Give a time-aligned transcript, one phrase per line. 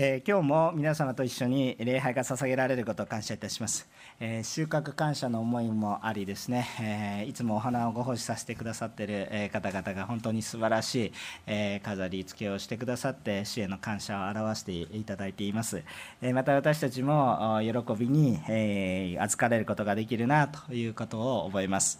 [0.00, 3.88] えー、今日も皆様と一緒に礼拝が捧げられることを感謝いたします、
[4.20, 11.12] えー、収穫感謝の思いもありですね、えー、いつもお花をご奉仕させてくださっている、え方々が本当に素晴らしい、
[11.48, 15.82] え飾り付けをしてくださって主への感謝を表していただいています、
[16.22, 21.98] えまた私たちも喜びに、え預かれることができるなということを覚えます、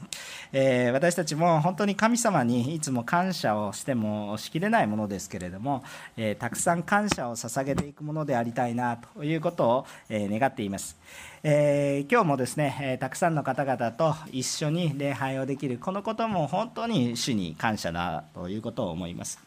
[0.53, 5.83] え私たちも本当に神様にいつも感謝をしてもしきれないものですけれども、
[6.17, 10.98] えたくさん感謝を捧げていくものでありたいなということを願っています。
[11.45, 19.38] えー、今日もですね、えたくさんの方々と一緒に礼拝をできるこのことも本当に主に感謝だということを思います。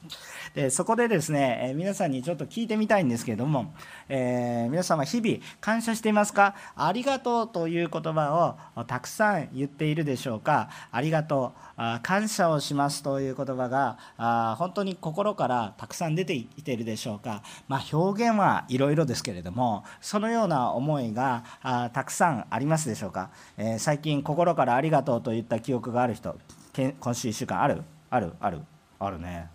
[0.54, 3.74] でそこでですね、え皆さんにちょっと聞いてみたいんですけれども、
[4.08, 6.56] え、皆様日々感謝していますか？
[6.76, 10.70] ありがとうという言葉をたくさん言っているでしょうか？
[10.92, 11.62] ありがとう。
[11.84, 26.38] あ感謝をしますという言葉があ本当に心からたくさん出ていているでしょうか、まあ、表現はいろいろですけれどもそのような思いがあたくさんありますでしょうか、えー、最近心からありがとうと言った記憶がある人
[27.00, 27.82] 今週1週間ある？
[28.10, 28.34] ある？
[28.40, 28.62] ある？
[29.00, 29.50] あるね。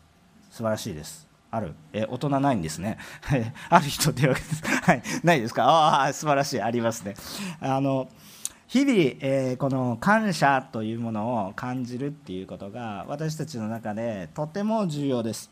[0.51, 1.27] 素晴らしいです。
[1.51, 1.75] ある？
[1.93, 2.99] え大人ないんですね。
[3.71, 4.63] ある人ってわけです。
[4.85, 5.03] はい。
[5.23, 5.65] ないですか？
[5.65, 7.15] ああ素晴らしいありますね。
[7.61, 8.09] あの
[8.67, 15.51] 日々、えー、この感謝というものを感じるっていうことが私たちの中でとても重要です。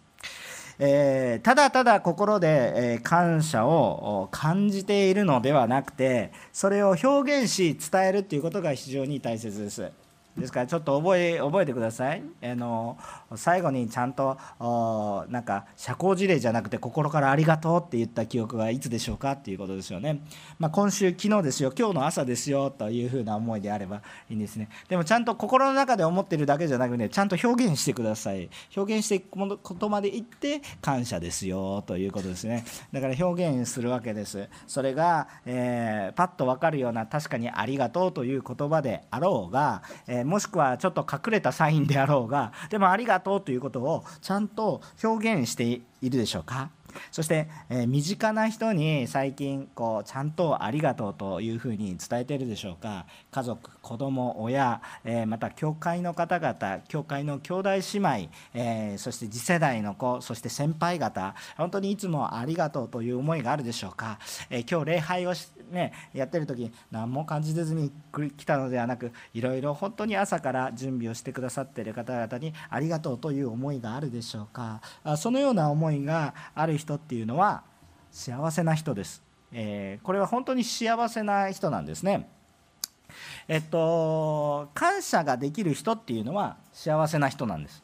[0.78, 10.03] えー、ただただ心で、え感謝を感じているのではなくてそれを表現し伝えるということが非常に大切です。
[10.37, 12.23] ですからちょっと覚え覚えてください。
[12.43, 12.99] あの
[13.37, 14.37] 最後にちゃんと
[15.31, 20.21] なんか社交辞令じゃなくて心からありがとうって言った記憶はいつでしょうかっていうことですよね、
[20.59, 21.73] まあ、今週昨日ですよ。
[21.77, 24.69] 今日の朝ですよというふうな思いであればいいんですね。
[24.89, 28.51] でもちゃんと心の中で思ってるだけじゃなくてちゃんと表現してください。
[28.77, 32.65] 表現していくことまで言って感謝ですよということですね。
[32.93, 34.49] だから表現するわけです。
[34.67, 46.71] それが、えー、パッと分かるような確かにありがとうという言葉であろうが、えーもしくはちょっと隠れたサインであろうが でもありがとうということをちゃんと表現しているでしょうか？
[47.10, 53.06] そして、え、身近な人に最近こうちゃんとありがとうというふうに伝えているでしょうか？
[53.32, 65.34] 家族子供親、え、また教会の方々教会の兄弟姉妹、え、そして次世代の子そして先輩方本当にいつもありがとうという思いがあるでしょうか、え今日礼拝を
[65.70, 67.92] ね、やってる時何も感じずに
[68.36, 74.80] 来たのではなくいろいろ本当に朝から準備をしてくださっている方々にありがとうという思いがあるでしょうか。
[75.16, 77.62] そのような思いがある人っていうのは
[78.10, 82.28] 幸せな人です、えー、これは本当に幸せな人なんですね。
[83.48, 87.82] えっと感謝ができる人っていうのは幸せな人なんです。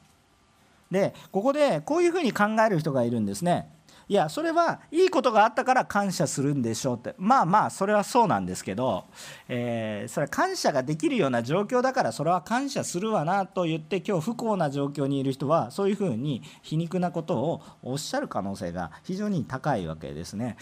[0.91, 3.68] でここでこういうふうに考える人がいるんですね。
[4.10, 9.04] いやそれはいいことがあったから感謝するんでしょうってまあまあそれはそうなんですけど、
[9.48, 20.56] えー、それ感謝ができるような状況だからそれは感謝するわなと言って今日不幸な状況にいる人はそういうふうに皮肉なことをおっしゃる可能性が非常に高いわけですね。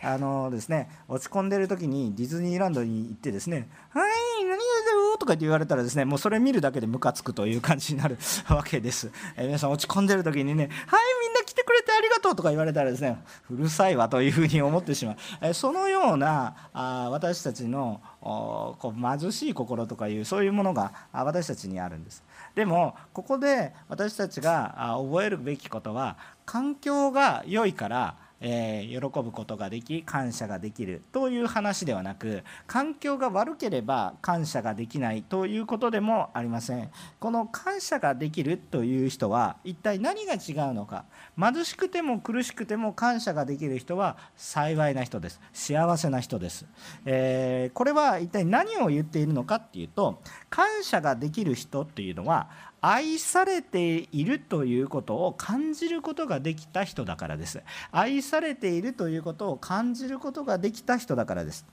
[0.00, 9.10] あのですね落ち込んでる時にディズニーランドに行ってですね「はい何がだ」とかって言われたらですねもうそれ見るだけでムカつくという感じになるわけです。
[9.36, 22.22] えー、皆さん落ち込んでる時にね「はいみんな来てくれてありがとう」とか言われたらですねうるさいわというふうに思ってしまう、 えそのようなあ私たちのこう貧しい心とかいうそういうものが私たちにあるんです。
[22.54, 26.16] でもここで私たちが覚えるべきことは
[26.46, 36.90] 環境が良いからえー、喜ぶことができ感謝ができるという話ではなく環境が悪ければ感謝ができないということでもありません。
[37.20, 41.04] この感謝ができるという人は一体何が違うのか。
[41.38, 45.40] 貧しくても苦しくても感謝ができる人は幸いな人です。
[45.52, 46.66] 幸せな人です、
[47.04, 50.20] えー、これは一体何を言っているのかっていうと
[50.50, 52.48] 感謝ができる人っていうのは
[52.86, 57.62] 愛されているということを感じることができた人だからです。
[57.90, 61.64] 愛されているということを感じることができた人だからです。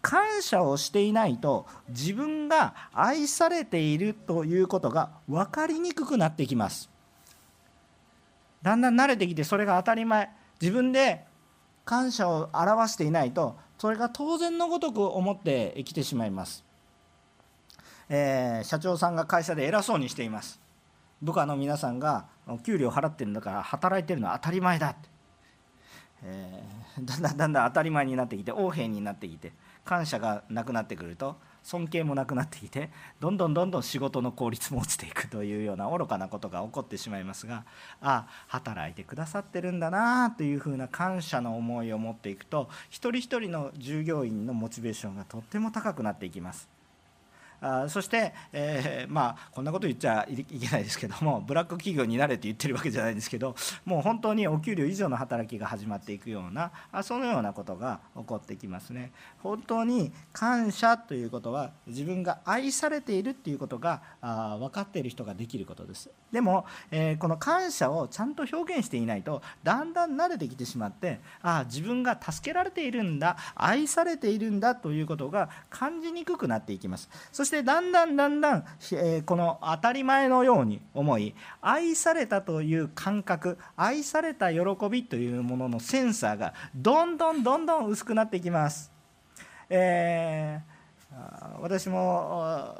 [0.00, 6.88] 感謝をしていないと自分が愛されているということが分かりにくくなってきます。
[8.62, 10.30] だんだん慣れてきてそれが当たり前。
[10.62, 11.26] 自分で
[11.84, 16.64] 感謝を表していないとそれが当然のごとく思って生きてしまいます。
[18.08, 20.60] えー、社長さんが会社で偉そうにしています
[21.22, 22.26] 部下の皆さんが
[22.64, 25.08] 給料払ってるんだから働いてるのは当たり前だって、
[26.24, 29.52] えー、だんだんだんだん当たり前になってきて横柄になってきて
[29.84, 32.90] 感謝がなくなってくると尊敬もなくなってきて
[33.20, 37.64] どんどんどんどん仕事の効率も落ちていくというような愚かなことが起こってしまいますが
[38.02, 46.73] ああ働いてくださってるんだなというふうな感謝の思いを持っていくと一人一人の従業員のモチベーションがとっても高くなっていきます。
[47.60, 53.54] あそして、えー、まあこんなこと言っちゃいけないですけどもブラック企業になれって言ってるわけじゃないんですけど
[53.84, 59.12] もう本当にお給料以上の働きが始まっていくようなあそのようなことが起こってきますね。
[59.42, 66.10] 本当に感謝ということは自分が愛されているっていうことがあ分かっている人ができることです。
[66.32, 77.08] でも、えー、この感謝をちゃんと表現していないとだんだん慣れてきてしまってあ自分が助けられているんだ愛されているんだということが感じにくくなっていきます。
[77.32, 84.60] そしてだんだんだんだん、え、この当たり前のように思い愛されたという感覚愛された喜
[84.90, 88.90] びというもののセンサーがどんどんどんどん薄くなっていきます。
[89.70, 92.76] えー、私も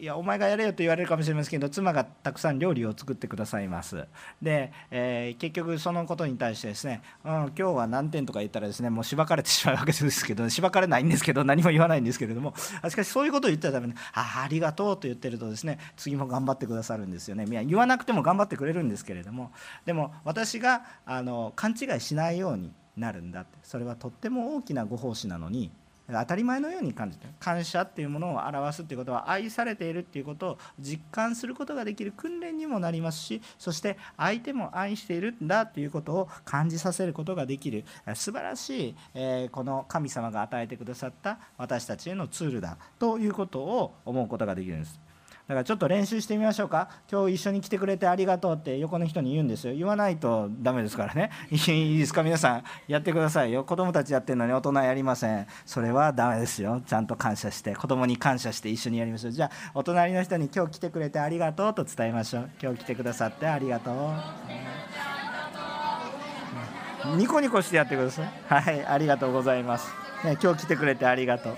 [0.00, 4.06] いやお前がやれよと言われるかもしれませんけど妻がたくさん料理を作ってくださいます。
[4.40, 12.54] で、えー、結局そのことに対してですね、うん、今日は何点とか言ったらですねもうしばかれてしまうわけですけどしばかれないんですけど何も言わないんですけれども
[12.88, 17.44] しかしそういうことを言ったらダメあありがとうと言ってるとですね次も頑張ってくださるんですよね。
[17.46, 19.52] いや言わなくても頑張ってくれるんですけれども
[19.84, 23.58] でも私があの勘違いしないようになるんだって。
[23.62, 25.70] それはとっても大きなご奉仕なのに
[26.12, 37.84] 当たり前のように感じて感謝っていうものを表すっていうことは愛されているっていうことを実感することができる訓練にもなりますしそして相手も愛しているんだということを感じさせることができる
[38.14, 45.09] 素晴らしい、えこの神様が与えてくださった私たちへのツールだということを思うことができるんです。
[45.50, 46.88] だからちょっと練習してみましょうか。
[47.10, 49.74] 今日一緒に来てくれてありがとうって横の人に言うんですよ。
[49.74, 51.32] 言わないとダメですからね。
[51.50, 52.22] いいですか？
[52.22, 53.64] 皆さんやってくださいよ。
[53.64, 55.48] 子供たちやってるのに大人やりません。
[55.66, 56.80] それはダメですよ。
[56.86, 57.74] ちゃんと感謝して。
[57.74, 59.32] 子供に感謝して一緒にやりましょう。
[59.32, 62.50] じゃあお隣の人に今日来てくれてありがとうと伝えましょう。
[62.62, 63.96] 今日来てくださってありがとう。
[67.16, 68.30] ニコニコしてやってください。
[68.46, 68.86] はい。
[68.86, 69.88] ありがとうございます、
[70.22, 71.56] ね、今日来てくれてありがとう。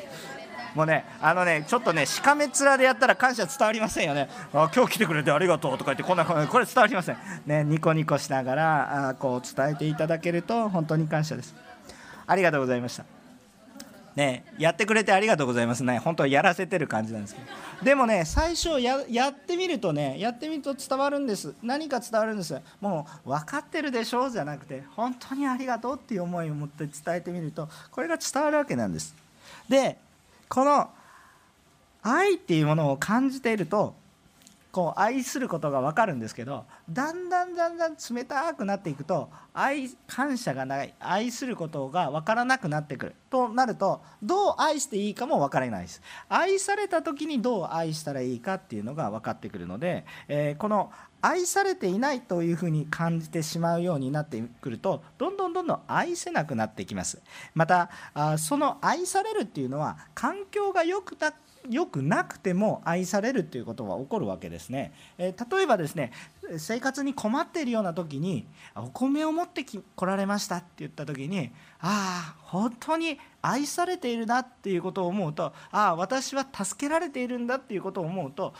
[0.74, 4.28] もうねあのねちょっとねしかめ面でやったら感謝伝わりませんよね。
[4.52, 7.16] あ今日来てくれてありがとうとか言ってこんなこれ伝わりません。
[7.46, 11.54] ねニコニコしながらあこう伝えていただけると本当に感謝です。
[12.26, 13.04] ありがとうございました。
[14.14, 15.84] ねやってくれてありがとうございます。
[15.84, 17.46] ね本当はやらせてる感じなんですけど。
[17.84, 18.98] でもね最初や
[19.28, 21.54] ってみるとねやってみると伝わるんです。
[21.62, 22.54] 何か伝わるんです。
[22.80, 29.14] もう分かってるでしょうじゃなくて本当にありがとうっていう思いを持って伝えてみるとこれが伝わるわけなんです。
[29.68, 29.96] で
[30.52, 30.90] この
[32.02, 33.94] 愛っていうものを感じていると
[34.72, 43.14] こう愛することが分かるんですけどだんだんだんだん冷たくなっていくと愛感謝がない愛することが分からなくなってくる。
[43.28, 46.02] となるとどう愛していいかも分からないです。
[46.28, 50.90] 愛された時にどう愛したらいいかっていうのが分かってくるので、えー、この
[51.20, 57.20] 愛されていないというふうに感じてしまうようになってくるとどんどんどんどん愛せなくなってきます。
[57.54, 57.90] また
[58.38, 61.32] その愛されるっていうのは環境が良くた
[61.70, 66.12] 良くなくても愛されるということは起こるわけですね、え例えばですね
[66.58, 71.50] 生活に困っているような時にお米を持ってき来られましたって言った時に
[71.80, 78.54] ああ本当に愛されているなっていうことを思うとああ私は助けられているんだっていうことを思うと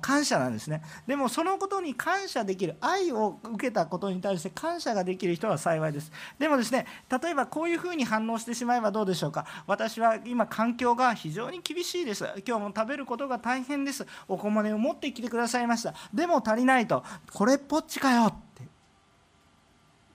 [0.00, 0.82] 感謝なんですね。
[1.06, 6.12] でもそのことに感謝できる愛を受けたことに対して感謝ができる人は幸いです。
[6.38, 9.44] でもですね例えばこういうふうに反応してしまえばどうでしょうか。
[9.66, 12.24] 私は今環境が非常に厳しいです。
[12.46, 14.06] 今日も食べることが大変です。
[14.28, 15.94] お米を持ってきてくださいました。
[16.14, 17.02] でも足りないと。
[17.38, 18.64] これっぽっちかよって。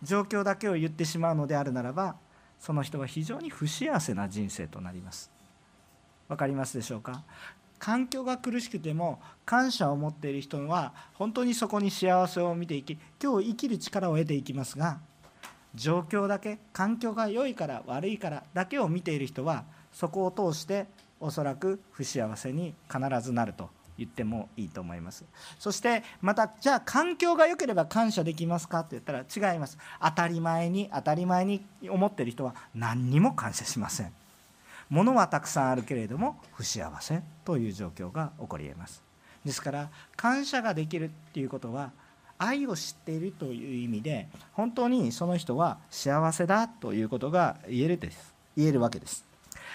[0.03, 2.17] 状況だけを言ってしまうのであるならば
[2.59, 5.31] その人は非常に不幸せな人生となります。
[6.27, 7.23] 分かりますでしょうか？
[7.79, 14.99] 環境が苦しくても感謝を持っている人は本当にそこに幸せを見ていき今日生きる力を得ていきますが
[15.75, 19.63] 状況だけ環境が良いから悪いからだけを見ている人は
[19.93, 20.87] そこを通して
[21.21, 25.23] おそらく不幸せに必ずなると言ってもいいと思います。
[25.59, 28.79] そしてまたじゃあ環境が良ければ感謝できますか？
[28.79, 29.77] って言ったら違います。
[30.01, 34.11] 当たり前に当たり前に思ってる人は何にも感謝しません。
[34.89, 39.01] 物はたくさんあるけれども不幸せという状況が起こりえます。
[39.45, 41.91] ですから感謝ができるっていうことは
[42.37, 48.33] 愛を知っているという意味で本当にその人は幸せだということが言えるです。
[48.55, 49.25] 言えるわけです。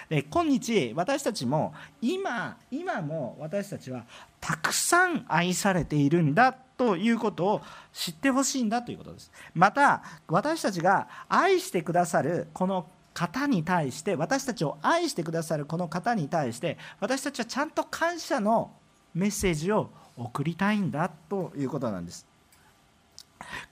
[0.07, 4.05] で今日私たちも今今も私たちは
[4.39, 9.31] たくさん愛されているんだということを知ってほしいんだということです。
[9.53, 18.71] また私たちが愛してくださるこの方に対して私たちを愛してくださるこの方に対して私たちはちゃんと感謝の
[19.13, 22.25] メッセージを送りたいんだということなんです。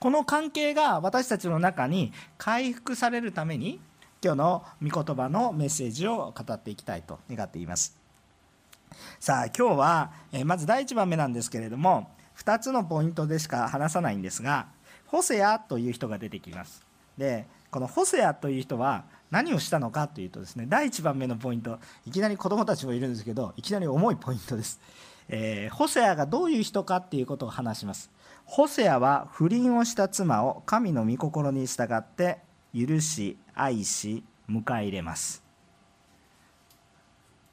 [0.00, 3.80] この関係が私たちの中に回復されるために
[4.22, 7.96] 今日の御言葉のメッセージを語っていきたいと願っています。
[9.20, 10.12] さあ今日は
[10.44, 14.66] まず第1番目なんですけれども2つのポイントでしか話さないんですが
[15.06, 16.84] ホセアという人が出てきます。
[17.16, 24.80] でこのホセアという人は何をしたのかというとですね第1番目のポイントいきなり子供たちもいるんですけどいきなり重いポイントです、
[25.28, 28.10] えー、ホセアがどういう人かっていうことを話します。
[28.46, 32.38] ホセアは不倫をした妻を神の御心に従って
[32.74, 35.42] 許し愛し迎え入れます。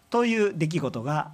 [0.10, 1.32] という出来事が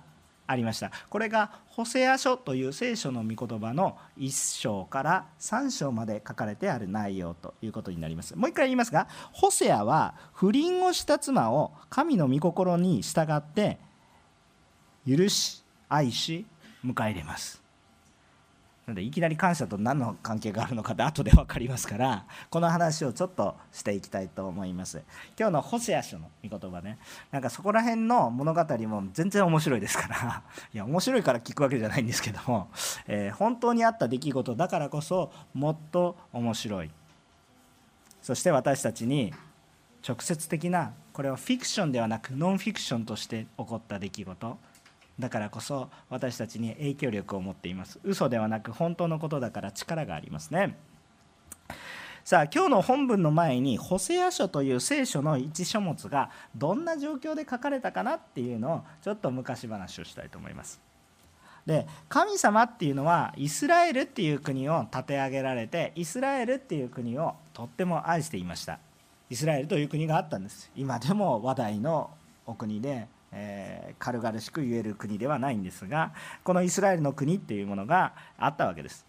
[0.47, 0.91] ありました。
[1.09, 8.35] これが「ホセア書」という聖書の御言葉の1章から3章まで書かれてある内容ということになります。
[8.35, 13.79] もう一回言いますがホセアは不倫をした妻を神の御心に従って
[15.07, 16.45] 許し愛し
[16.83, 17.60] 迎え入れます。
[18.91, 25.01] なのでいきなり感謝と何の関係があるのかって後で分かりますからこの話をちょっとしていきたいと思います。
[25.39, 26.97] 今日のホセア書の御言葉ね。
[27.31, 30.43] なんかそこら辺の物語も全然面白いですから。
[30.73, 32.69] いや面白いから聞くわけじゃないんですけども、
[33.07, 36.91] えー、本当にあった出来事だからこそもっと面白い。
[38.21, 39.33] そして私たちに
[40.07, 44.70] 直接的なこれはフィクションではなくノンフィクションとして起こった出来事。
[45.21, 47.99] だからこそ私たちに影響力を持っています。
[48.03, 50.77] 嘘ではなく本当のことだから力がありますね。
[52.23, 60.81] さあ今日の本文の前に「ホセア書」という聖書の一書物がどんな状況で書かれたかなっていうのをちょっと昔話をしたいと思います。
[61.65, 68.79] で神様っていうのはイスラエルっていう国を立て上げられてイスラエルっていう国をとっても愛していました。
[69.29, 70.71] イスラエルという国があったんです。
[70.75, 72.09] 今でも話題の
[72.47, 79.05] お国でえー、軽々しく言える国ではないんですがこのイスラエルの国っていうものがあったわけです。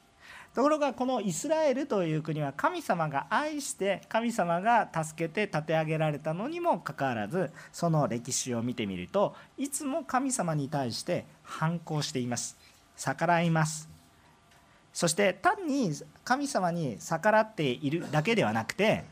[0.54, 12.58] ところがこのイスラエルという国は神様が愛して神様が助けて立て上げられたのにもかかわらずその歴史を見てみるといつも神様に対して反抗しています。
[12.96, 13.88] 逆らいます。
[14.92, 15.90] そして単に
[16.22, 19.04] 神様に逆らっているだけではなくて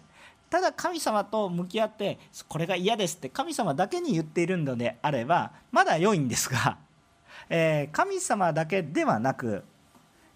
[0.51, 6.77] ただ神様と向き合ってこれが嫌ですって神様だけに言っているのであればまだ良いんですが、
[7.49, 9.63] えー、神様だけではなく、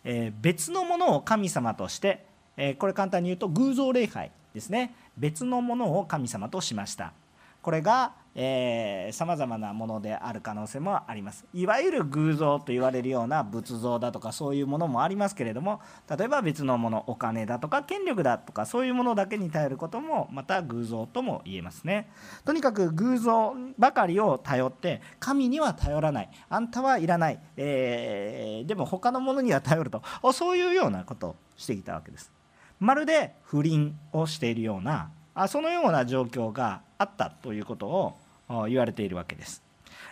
[0.05, 2.25] えー、別のものを神様として、
[2.57, 4.95] えー、これ簡単に言うと偶像礼拝ですね。
[5.17, 7.13] 別のものを神様としました。
[7.61, 11.45] これがさまざまなものである可能性もあります。
[11.55, 22.11] いわゆる偶像と言われるような仏像だとかそういうものもありますけれども例えば別のものお金だとか権力だとかそういうものだけに頼ることもまた偶像とも言えますね。
[22.45, 26.31] とにかく偶像ばかりを頼って神には頼らない。
[26.49, 30.03] あんたはいらない、えー、でも他のものには頼ると。
[30.33, 32.33] そういうようなことをしてきたわけです。
[32.81, 38.17] まるで不倫をしているようなあそのような状況があったということを
[38.49, 39.63] 言われているわけです。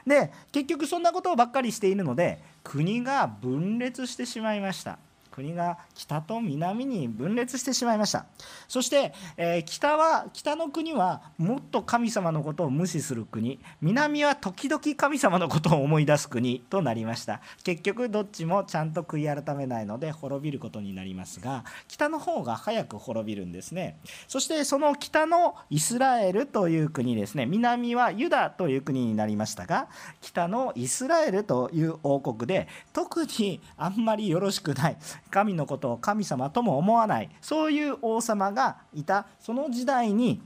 [0.06, 4.98] で結局そんなことばっかりしているので国が分裂してしまいました。
[5.32, 8.26] 国が北と南に分裂してしまいました。
[8.68, 13.58] そして、えー、北は北の国はもっと神様のことを無視する国。
[13.80, 17.40] 南は時々神様のことを思い出す国となりました。
[17.64, 23.98] 結局どっちもちゃんと悔い改めないので滅びることになりますが北の方が早く滅びるんですね。
[24.28, 27.46] そしてその北のイスラエルという国ですね。
[27.46, 29.88] 南はユダという国になりましたが
[30.20, 34.96] 北のイスラエルという王国で特にあんまりよろしくない
[35.32, 40.40] 神のことを神様とも思わないそういう王様がいたその時代に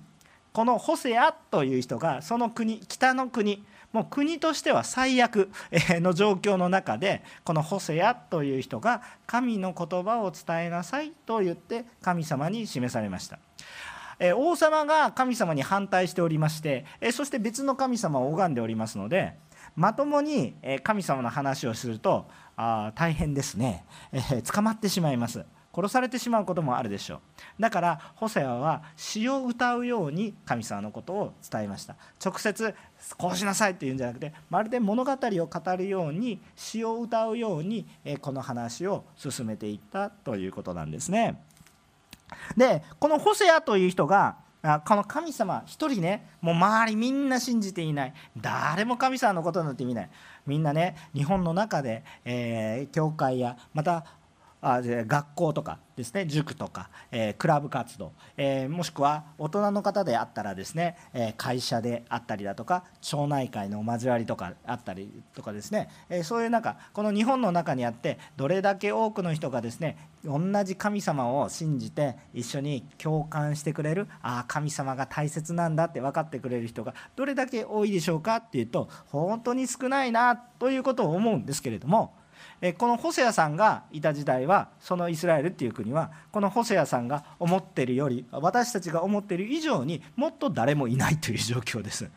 [0.52, 3.62] このホセアという人がその国北の国
[3.92, 5.50] もう国としては最悪
[6.00, 13.38] の状況の中でこのホセアという人が神の言葉を伝えなさいと言って神様に示されました。
[14.34, 19.34] 王様が神様に反対しておりましてそして別の神様を拝んでおりますので
[19.76, 25.44] まともに神様の話をするとあ大変ですね、えー、捕まってしまいます。
[25.76, 27.16] 殺されてしまうこともあるでしょ
[27.58, 27.60] う。
[27.60, 31.96] だからホセアは詩を歌うように神様のことを伝えました。
[32.24, 32.74] 直接
[33.18, 37.86] こうしなさいっていうんじゃなくてまるで物語を語るように詩を歌うように
[38.22, 41.42] この話を進めていったということなんですね。
[42.56, 44.36] でこのホセアという人が
[44.86, 48.14] この神様一人ねもう周りみんな信じていない。
[48.36, 50.10] 誰も神様のことなんて見ない。
[50.46, 54.04] みんなね日本の中で、えー、教会やまた
[54.74, 82.14] あ学校とかですね塾とか、えー、クラブ活動、えー、もしくは大人の方であったらですね、え会社であったりだとか町内会のお交わりとかあったりとかですね、えそういう中この日本の中にあってどれだけ多くの人がですね同じ神様を信じて一緒に共感してくれるああ神様が大切なんだって分かってくれる人がどれだけ多いでしょうかっていうと本当に少ないなということを思うんですけれども
[82.78, 92.10] このホセアさんがいた時代はそのイスラエルっていう国はこのホセアさんが思ってるより私たちが思ってる以上にもっと誰もいないという状況です。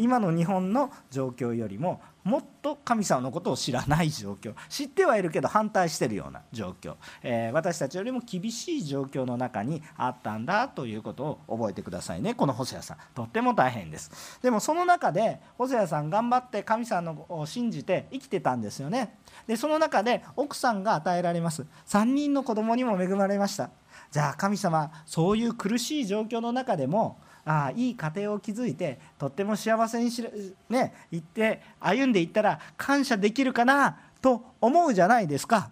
[0.00, 4.52] 今の日本の状況よりももっと神様のことを知らない状況。
[4.68, 12.34] 知ってはいるけど反対してるような状況、えー、私たちよりも厳しい状況の中にあったんだということを覚えてくださいね。
[12.34, 12.96] このホセアさん。
[13.14, 14.40] とっても大変です。
[14.42, 19.20] でもその中でホセアさん頑張って神様を信じて生きてたんですよね。
[19.46, 21.64] でその中で奥さんが与えられます。
[21.86, 23.70] 3人の子供にも恵まれました。
[24.10, 30.22] じゃあ神様そういう苦しい状況の中でもあいい家庭を築いてとっても幸せにし、
[30.68, 35.70] ね、行って歩んでいったら感謝できるかなと思うじゃないですか。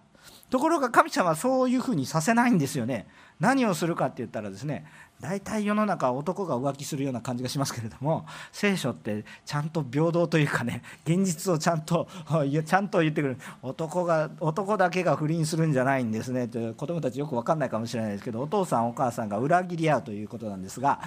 [0.50, 3.06] ところが神様はそういうふうにさせないんですよね。
[3.40, 4.84] 何をするかって言ったらですね
[5.20, 12.08] 大体世の中は男が浮気するような感じがしますけれども聖書ってちゃんと平等というかね現実をちゃんと
[12.66, 13.38] ちゃんと言ってくる。
[13.62, 16.48] 男が男だけが不倫するんじゃないんですね。
[16.48, 21.00] と子どもたちよく分かんないかもしれないですけどお父さんお母さんが裏切り合うということなんですが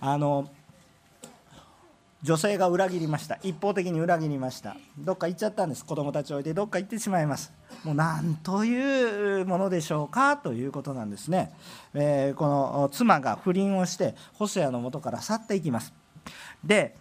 [0.00, 0.48] あの
[2.24, 3.38] 女性が裏切りました。
[3.42, 4.78] 一方的に裏切りました。
[4.96, 5.84] どっか行っちゃったんです。
[5.84, 6.54] 子供たちを置いて。
[6.54, 7.52] どっか行ってしまいます。
[7.84, 11.52] もう何というものでしょうかということなんですね、
[11.92, 15.92] えー、この妻が不倫をしてホセアのもとから去っていきます。
[16.64, 16.96] で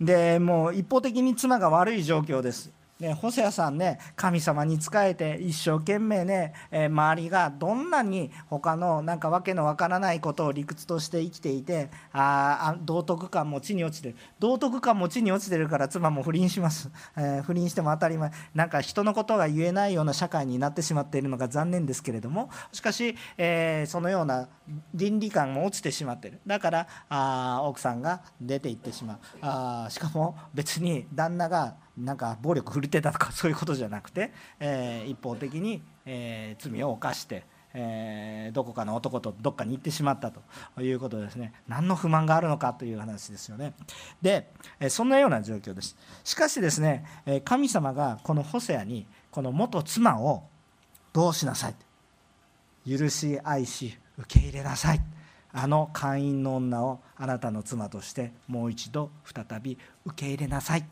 [0.00, 2.70] でもう一方的に妻が悪い状況です。
[3.00, 14.16] ね、ホセアさんね神様に仕えて一生懸命ね、えー、周りがどんなに他のなんか訳のわからないことを理屈として生きていてあ道徳感も地に落ちてる。
[14.40, 18.32] 道徳感も地に落ちてるから妻も不倫します、えー、不倫しても当たり前。
[18.52, 22.50] なんか人のことが言えないような社会になってしまっているのが残念ですけれども。
[22.72, 24.48] しかし、えー、そのような
[24.92, 26.40] 倫理観も落ちてしまってる。
[26.46, 29.18] だからあ奥さんが出て行ってしまう。
[29.40, 41.52] あしかも別に旦那がなんか暴力振るってたとかそういうことじゃなくて、えー、一方的に、えー、罪を犯して、えー、どこかの男とどっかに行ってしまったということですね。
[41.66, 43.74] 何の不満があるのかという話ですよね。
[44.22, 44.50] で
[44.88, 45.96] そんなような状況です。
[46.24, 47.04] しかしですね
[47.44, 50.44] 神様がこのホセアにこの元妻を
[51.12, 51.74] どうしなさい。
[52.88, 55.00] 許し愛し受け入れなさい。
[55.52, 60.86] あの会員の女をあなたの妻としてもう一度再び受け入れなさい。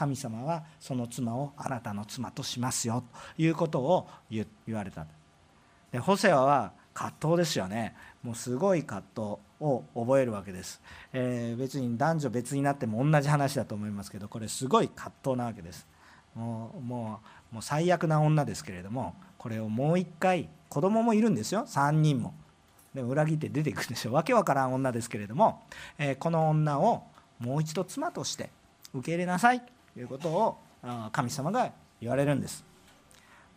[0.00, 3.04] 神様はその妻をあなたの妻としますよ
[3.36, 5.06] ということを言われた。
[5.92, 7.94] でホセアは葛藤ですよね。
[8.22, 9.20] もうすごい葛藤
[9.60, 10.80] を覚えるわけです、
[11.12, 15.86] えー、別に男女別になっても同じ話だと思いますけどこれすごい葛藤なわけです。
[16.34, 17.20] もうも
[17.52, 21.66] うもう最悪な女ですけれどもこれをもう一回子供もいるんですよ。
[21.66, 22.32] 3人も。
[22.94, 24.14] でも裏切って出ていくんでしょう。
[24.14, 25.62] わけわからん女ですけれども、
[25.98, 27.04] えー、この女を
[27.38, 28.48] もう一度妻として
[28.94, 29.62] 受け入れなさい。
[29.96, 30.58] いうことを
[31.12, 32.64] 神様が言われるんです。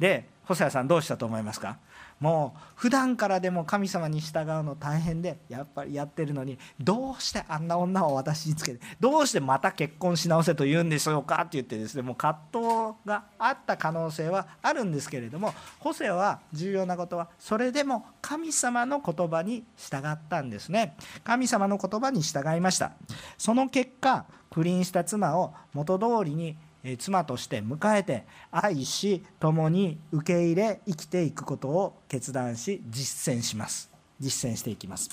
[0.04, 1.78] で細谷さんどうしたと思いますか？
[2.20, 12.68] もう普段からでも神様に従うの大変でやっぱりやってるのにどうしてあんな女を私につけてどうしてまた結婚し直せと言うんでしょうかって言ってですねもう葛藤
[13.06, 20.98] があった可能性はあるんですけれどもホセは重要なことはそれでも神様の言葉に従ったんですね。
[21.24, 22.92] 神様の言葉に従いました。
[23.38, 26.58] その結果不倫した妻を元通りに
[26.98, 33.90] 妻として迎えて愛し共に受け入れ生きていくことを決断し実践します。
[34.20, 35.10] 実践していきます。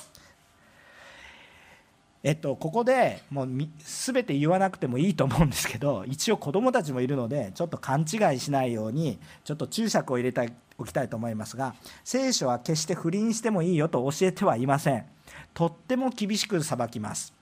[2.23, 15.07] えっとここでもう全て言わなくてもいいと思うんですけど 一応子どもたちもいるのでちょっと勘違いしないようにちょっと注釈を入れておきたいと思いますが聖書は決して不倫してもいいよと教えてはいません。
[15.55, 17.33] とっても厳しく裁きます。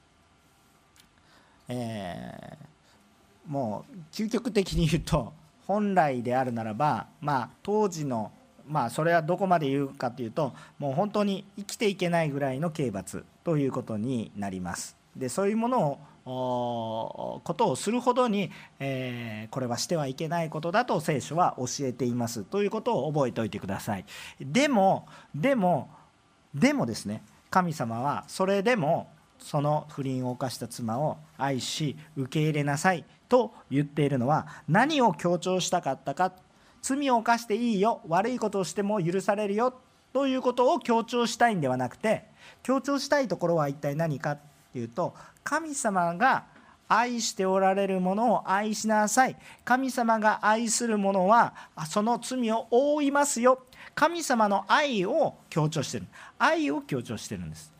[1.69, 2.78] えー
[3.49, 5.33] もう究極的に言うと
[5.67, 8.31] 本来であるならば、まあ、当時の、
[8.67, 14.97] まあ、それはどこまで言うかというともう本当に生きていけないぐらいの刑罰ということになります。
[15.17, 15.99] でそういうもの
[16.31, 24.05] をことをするほどに、えー、これはしてはいけないことだと聖書は教えていますということを覚えておいてください。
[24.41, 25.91] でもでも
[26.55, 29.09] でもですね神様はそれでも
[29.39, 36.33] その不倫を犯した妻を愛し受け入れなさいと言っているのは何を強調したかったか
[36.83, 39.75] 罪を犯していいよ悪いことをしても許されるよ
[40.13, 42.25] ということを強調したいんではなくて
[42.63, 44.39] 強調したいところは一体何かっ
[44.73, 45.15] ていうと
[45.45, 46.45] 神様が
[46.89, 49.37] 愛しておられるものを愛しなさい。
[49.65, 51.55] 神様が愛するものは
[51.87, 53.63] その罪を覆いますよ。
[53.95, 56.07] 神様の愛を強調してる。
[56.39, 57.73] 愛を強調してるんです。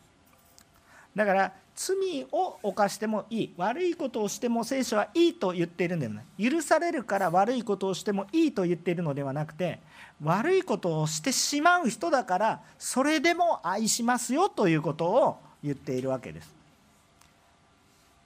[1.15, 3.53] だから罪を犯してもいい。
[3.55, 6.51] 悪いことをしても聖書はいいと言っているんではない。
[6.51, 9.79] 許されるから悪いことをしてもいいと言っているのではなくて
[10.21, 16.53] 悪いことをしてしまう人だからそれでも愛しますよということを言っているわけです。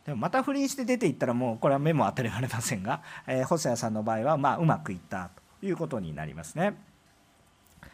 [0.08, 6.74] でもまた不倫して出ていったらもうこれは目も当てられませんが、えー、細谷さんの場合はまうまくいったということになりますね。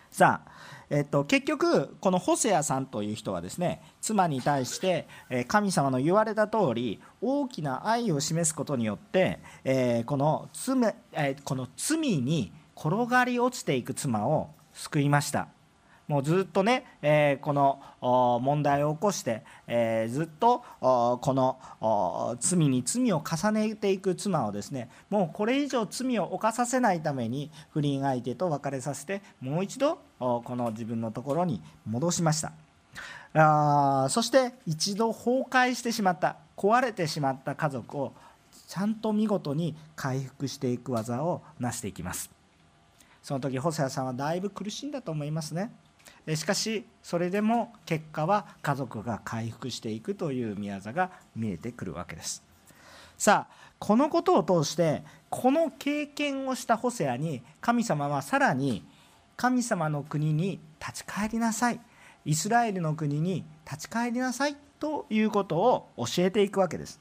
[0.10, 0.52] さあ、
[0.90, 5.08] えっと、結局このホセアさんという人はですね妻に対して
[5.48, 15.50] 神様の言われた通り大きな愛を示すことによって、えー、この罪、えー、この罪に転がり落ちていく妻を救いました。
[16.10, 17.80] もうずっとね、えー、この
[18.42, 32.52] 問題を起こして、えー、ずっとこの罪に罪を重ねていく妻をですねもうこれ以上罪を犯させないために不倫相手と別れさせてもう一度この自分のところに戻しました。
[33.36, 38.14] あそして一度崩壊してしまった壊れてしまった家族を
[38.68, 42.32] ちゃんと見事に回復していく技を成していきます。
[43.22, 45.72] その時細谷さんはだいぶ苦しんだと思いますね。
[46.36, 52.44] しかしそれでも結果は家族が回復していくという宮座が見えてくるわけです。
[53.18, 58.86] さあこのことを通してこの経験をしたホセアに神様はさらに
[59.36, 61.80] 神様の国に立ち返りなさい。
[62.26, 67.00] イスラエルの国に立ち返りなさいということを教えていくわけです。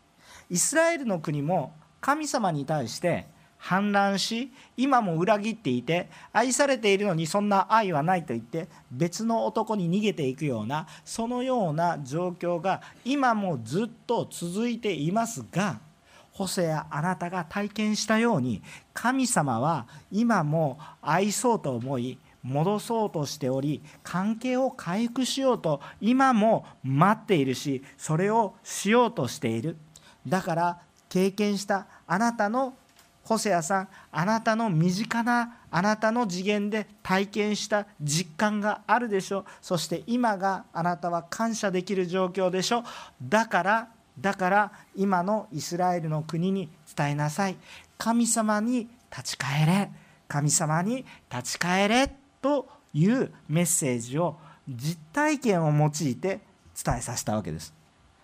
[0.49, 3.27] イスラエルの国も神様に対して
[3.59, 15.81] 反乱し今も裏切っていて愛されているのにそんな愛はないと言って別の男に逃げていくようなそのような状況が今もずっと続いていますが
[16.33, 18.62] ホセやあなたが体験したように
[18.94, 29.77] 神様は今も愛そうと思い戻そうとしており関係を回復しようと今も待っているしそれをしようとしている。
[30.27, 32.75] だから経験したあなたの
[33.29, 39.45] ホセアさんあなたの身近なあなたの次元で体験した実感があるでしょう。
[39.61, 42.85] そして今があなたは感謝できる状況でしょう。
[43.23, 43.88] だから
[44.19, 47.57] だから今のイスラエルの国に伝えなさい。
[47.99, 49.91] 神様に立ち返れ。
[50.27, 52.11] 神様に立ち返れ
[52.41, 56.41] というメッセージを実体験を用いて
[56.83, 57.75] 伝えさせたわけです。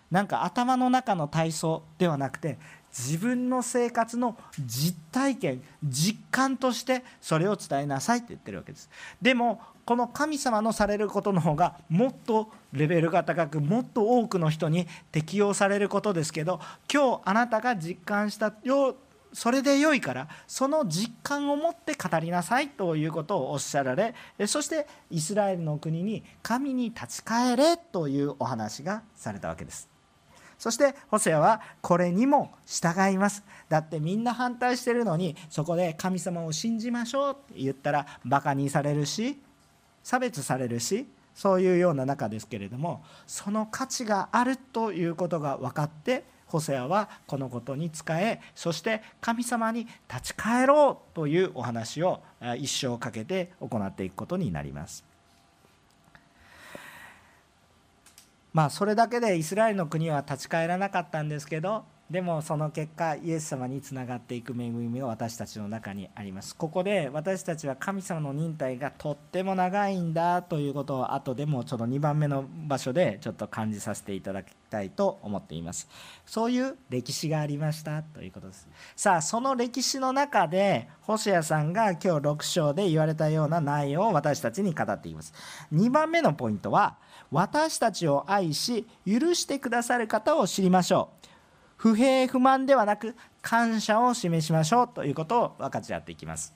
[0.09, 2.57] なんか頭の中の体操ではなくて
[2.97, 8.89] 自分の生活の実体験実感としてそれを伝えなさいって言ってるわけです。
[9.21, 16.59] でもこの神様のされることの方がもっとレベルが高くもっと多くの人に適用されることですけど
[16.91, 18.95] 今日あなたが実感したよ
[19.31, 24.15] それで良いからその実感を持って語りなさいということをおっしゃられ
[24.47, 29.94] そしてイスラエルの国に神に立ち返れというお話がされたわけです。
[30.57, 39.41] そしてホセアはこれにも従いますだってみんな反対してるのにそこで神様を信じましょうって言ったらバカにされるし
[40.03, 52.21] 差別されるしそういうような中ですけれどもその価値があるということが分かってホセアはこのことに仕えそして神様に立ち返ろうというお話を
[52.57, 55.14] 一生かけて行っていくことになります。
[58.55, 66.55] まあそれだけでイスラエルの国は立ち返らなかったんですけどでもその結果イエス様につながっていく恵みが私たちの中にあります。
[66.55, 75.89] ここで私たちは神様の忍耐がとっても長いんだということを後でもちょっと2番目の場所でちょっと感じさせていただきたいと思っています。
[76.27, 78.69] そういう歴史がありましたということです。
[78.95, 85.33] さあその歴史の中で星谷さんが今日6章で言われたような内容を私たちに語っています。
[85.73, 86.97] 2番目のポイントは
[87.35, 91.27] 私たちを愛し許してくださる方を知りましょう。
[91.75, 96.53] 不平不満ではなく感謝を示しましょうということを分かち合っていきます。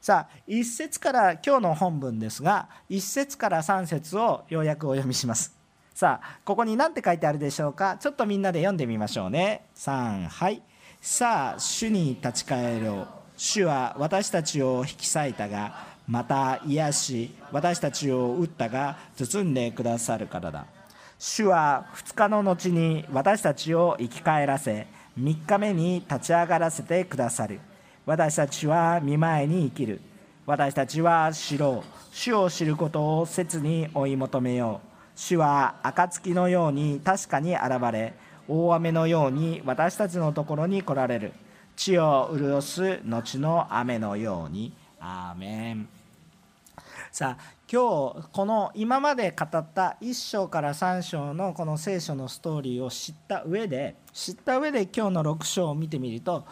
[0.00, 5.54] さあ1節から今日の本文ですが1節から3節をようやくお読みします。
[5.94, 7.98] さあここに何て書いてあるでしょうか？
[8.00, 9.66] ちょっとみんなで読んでみましょうね。
[9.76, 10.62] 3はい。
[11.02, 13.06] さあ主に立ち返ろう。
[13.36, 20.66] 主は私たちを引き裂いたがまた癒し私たちを打ったが包んでくださるからだ。
[21.20, 27.60] 主は2日の後に私たちを生き返らせ3日目に立ち上がらせてくださる。
[28.06, 30.00] 私たちは見舞いに生きる。
[30.46, 31.88] 私たちは知ろう。
[32.12, 34.88] 主を知ることを切に追い求めよう。
[35.14, 38.14] 主は暁のように確かに現れ
[38.48, 41.32] 大雨のように私たちのところに来られる。
[41.76, 44.72] 地を潤す後の雨のように。
[44.98, 45.99] アーメン。
[47.12, 56.44] さあ今日この今まで語った1章から3章のこの聖書のストーリーを知った上で知った上で今日の6章を見てみると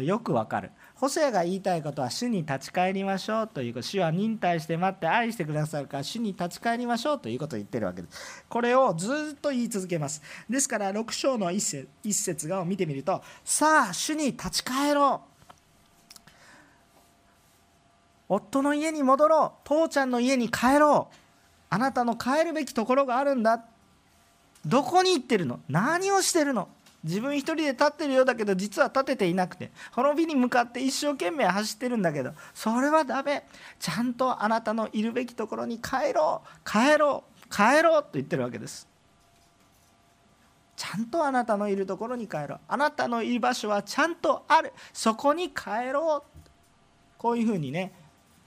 [0.00, 0.70] よくわかる。
[0.94, 8.44] ホセアが言いたいことは主に立ち返りましょうということ主は忍耐して待って愛してくださるから主に立ち返りましょうということを言ってるわけです。
[8.48, 10.22] これをずっと言い続けます。
[10.48, 15.31] ですから6章の一節一節を見てみるとさあ主に立ち返ろう。
[18.34, 19.60] 夫の家に戻ろう。
[19.64, 21.14] 父ちゃんの家に帰ろう。
[21.68, 23.62] あなたの帰るべきところがあるんだ。
[24.64, 25.60] どこに行ってるの？
[25.68, 26.68] 何をしてるの？
[27.04, 29.70] 自分一人で立ってるようだけど実は立てていなくて。
[29.92, 32.32] 滅びに向かって一生懸命走ってるんだけど。
[32.54, 33.44] それはダメ。
[33.78, 36.70] ちゃんとあなたのいるべきところに帰ろう。
[36.70, 37.54] 帰ろう。
[37.54, 38.02] 帰ろう。
[38.02, 38.88] と言ってるわけです。
[40.76, 42.60] ちゃんとあなたのいるところに帰ろう。
[42.66, 44.72] あなたのいる場所はちゃんとある。
[44.92, 46.42] そこに帰ろう。
[47.18, 47.92] こういうふうにね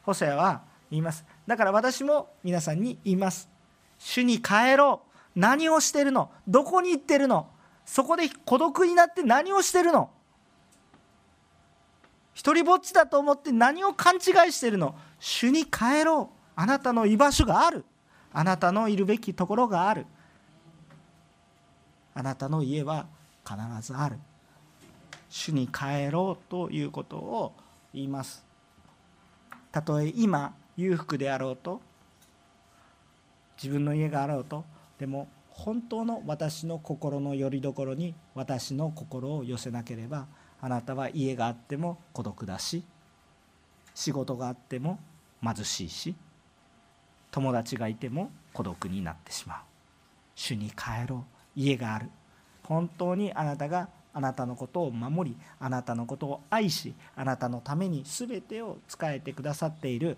[0.05, 1.25] ホセアは言います。
[1.47, 3.49] だから私も皆さんに言います。
[3.97, 5.01] 主に帰ろ
[5.35, 5.39] う。
[5.39, 6.31] 何をしてるの？
[6.47, 7.47] どこに行ってるの？
[7.85, 10.09] そこで孤独になって何をしてるの？
[12.33, 14.17] 一りぼっちだと思って何を勘違
[14.49, 14.95] いしてるの？
[15.19, 16.35] 主に帰ろう。
[16.55, 17.83] あなたの居場所がある。
[18.31, 20.05] あなたのいるべきところがある。
[22.13, 23.07] あなたの家は
[23.45, 24.17] 必ずある。
[25.29, 27.53] 主に帰ろうということを
[27.93, 28.44] 言います。
[29.75, 31.81] たとえ今裕福であろうと
[33.61, 34.63] 自分の家があろうと
[34.97, 40.27] でも本当の私の心の拠り所に私の心を寄せなければ
[40.61, 42.85] あなたは家があっても孤独だし
[43.93, 44.97] 仕事があっても
[45.43, 46.15] 貧しいし
[47.31, 49.57] 友達がいても孤独になってしまう。
[50.35, 51.25] 主に帰ろ
[51.57, 51.59] う。
[51.59, 52.09] 家がある。
[52.63, 60.17] 本当にあなたがあなたのことを守りあなたのことを愛しあなたのために全てを仕えてくださっている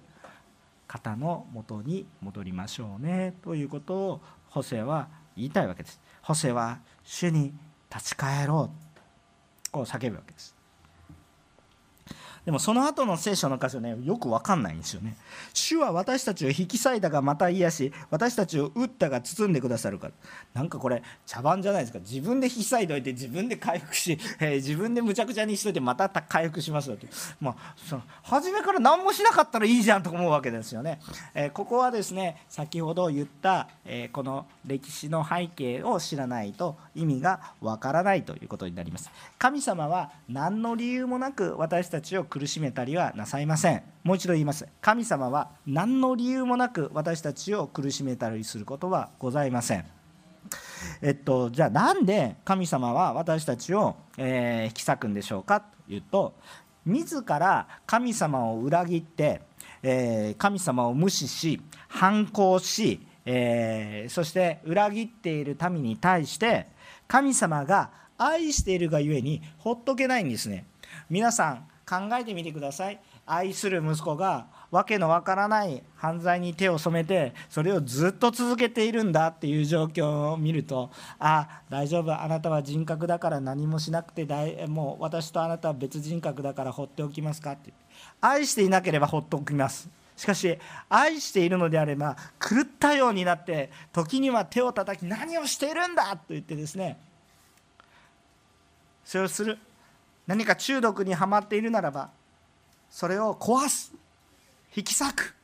[0.87, 3.33] 方のもとに戻りましょうね。
[3.43, 5.99] ということをホセは言いたいわけです。
[6.21, 7.53] ホセは主に
[7.93, 9.71] 立ち返ろう。
[9.71, 10.56] こう叫ぶわけです。
[12.47, 15.17] でもその後の聖書の箇所ねよく分かんないんですよね。
[15.53, 20.07] 主は私たちを引き裂いたがまた癒し私たちを打ったが包んでくださるか。
[20.07, 20.13] ら
[20.53, 21.99] なんかこれ茶番じゃないですか。
[21.99, 27.07] 自分で引き裂いといて自分で回復し、 えー、自分でむちゃくちゃにしといてまた回復しますよって。
[27.41, 31.01] まあその初めから何もしなかったらいいじゃんと思うわけですよね、
[31.33, 39.09] えー、ここはですね先ほど言った、えー、この歴史の背景を知らないと意味がわからないということになります。
[39.37, 43.81] 神様は何の理由もなく私たちを苦しめたりはなさいません。
[44.03, 44.67] もう一度言います。
[44.79, 49.85] 神様は何の理由もなく私たちを苦しめたりすることはございません。
[51.01, 56.35] えっと、じゃあなんで神様は私たちを、えー、引き裂くんでしょうかというと
[56.85, 59.41] 自ら神様を裏切って、
[59.81, 66.67] えー、神様を無視し反抗し、えー、そして裏切っている民に対して
[67.07, 70.65] 神様が愛しているがゆえにほっとけないんですね。
[71.09, 72.99] 皆さん考えてみてください。
[73.25, 82.21] 愛する息子が訳のわからない犯罪に手を染めてそれをずっと続けているんだっていう状況を見るとあ大丈夫。
[82.21, 87.71] あなたは人格だから何もしなくて大もう私とあなたは別人格だから放っておきますかって。
[88.19, 89.89] 愛していなければ放っておきます。
[90.17, 90.57] しかし
[90.89, 96.97] 愛しているのであれば狂ったようになって時には手を叩き何をしているんだと言ってですね
[99.05, 99.59] それをする。
[100.27, 102.11] 何か中毒にはまっているならば
[102.89, 103.93] それを壊す。
[104.75, 105.35] 引き裂く。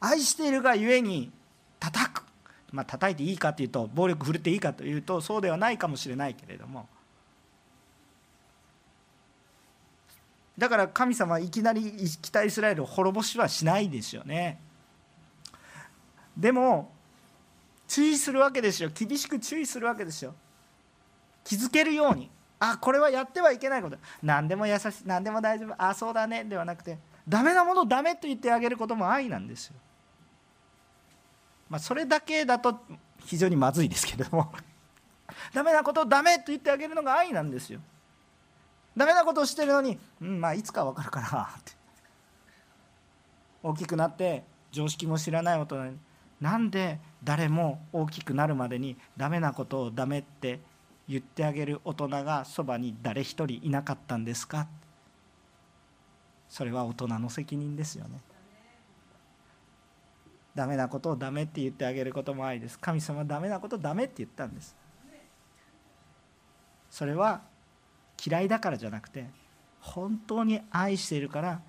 [0.00, 1.32] 愛しているがゆえに
[1.80, 2.24] 叩く。
[2.72, 6.88] まあ叩いていいかというと暴力振るっていいかというとそうではないかもしれないけれども。
[10.58, 14.60] だから神様はいきなり北イスラエルを滅ぼしはしないですよね。
[16.36, 16.92] でも
[17.86, 18.90] 注意するわけですよ。
[18.92, 20.34] 厳しく注意するわけですよ。
[21.44, 22.30] 気づけるように。
[22.58, 23.96] あこれはやってはいけないこと。
[24.22, 25.74] 何でも優しい何でも大丈夫。
[25.78, 26.44] あそうだね。
[26.44, 29.74] ではなくてダメなものダメと言ってあげることも愛なんですよ。
[31.68, 32.80] まあ、それだけだと
[33.24, 34.52] 非常にまずいですけれども。
[35.52, 37.80] ダメなことをダメと言ってあげるのが愛なんですよ。
[38.96, 41.72] ダメなことをしてるのに、うん、まあいつか分かるかなって。
[43.62, 45.98] 大きくなって常識も知らない大人に。
[46.40, 50.60] なんで誰も大きくなるまでにダメなことをダメって
[51.08, 54.66] 言ってあげる大人がそばに誰一人いなかったんですか？
[56.48, 58.20] それは大人の責任ですよね。
[60.54, 62.78] ダメなことをダメって言ってあげることも愛です。
[62.78, 64.76] 神様はダメなことダメって言ったんです。
[66.90, 67.42] それは
[68.24, 69.26] 嫌いだからじゃなくて
[69.80, 71.60] 本当に愛しているから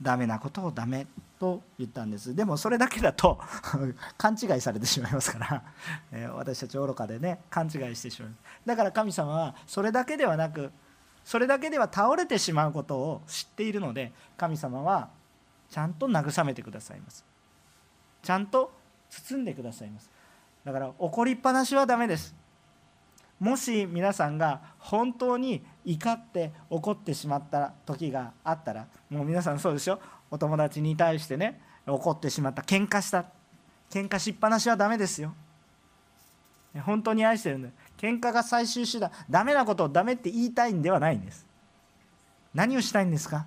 [0.00, 1.08] ダメなことをダメ。
[1.40, 2.34] と言ったんです。
[2.36, 3.40] でもそれだけだと
[4.18, 5.62] 勘違いされてしまいますから、
[6.12, 8.34] え私たち愚かでね勘違いしてしまう。
[8.66, 10.70] だから神様はそれだけではなく
[11.24, 15.08] それだけでは倒れてしまうことを知っているので神様は
[15.70, 17.24] ちゃんと慰めてくださいます。
[18.22, 18.70] ちゃんと
[19.08, 20.10] 包んでくださいます。
[20.62, 22.34] だから怒りっぱなしはダメです。
[23.40, 29.98] もし皆さんが本当に怒って怒ってしまった時があったらもう皆さんそうでしょ？
[30.30, 33.24] お友達に対してね怒ってしまった喧嘩した。
[33.90, 35.34] 喧嘩しっぱなしはダメですよ。
[36.84, 37.70] 本当に愛してるんで。
[37.98, 39.10] 喧嘩が最終手段。
[39.28, 41.44] ダメなことをダメって言いたいんではないんです。
[42.54, 43.46] 何をしたいんですか？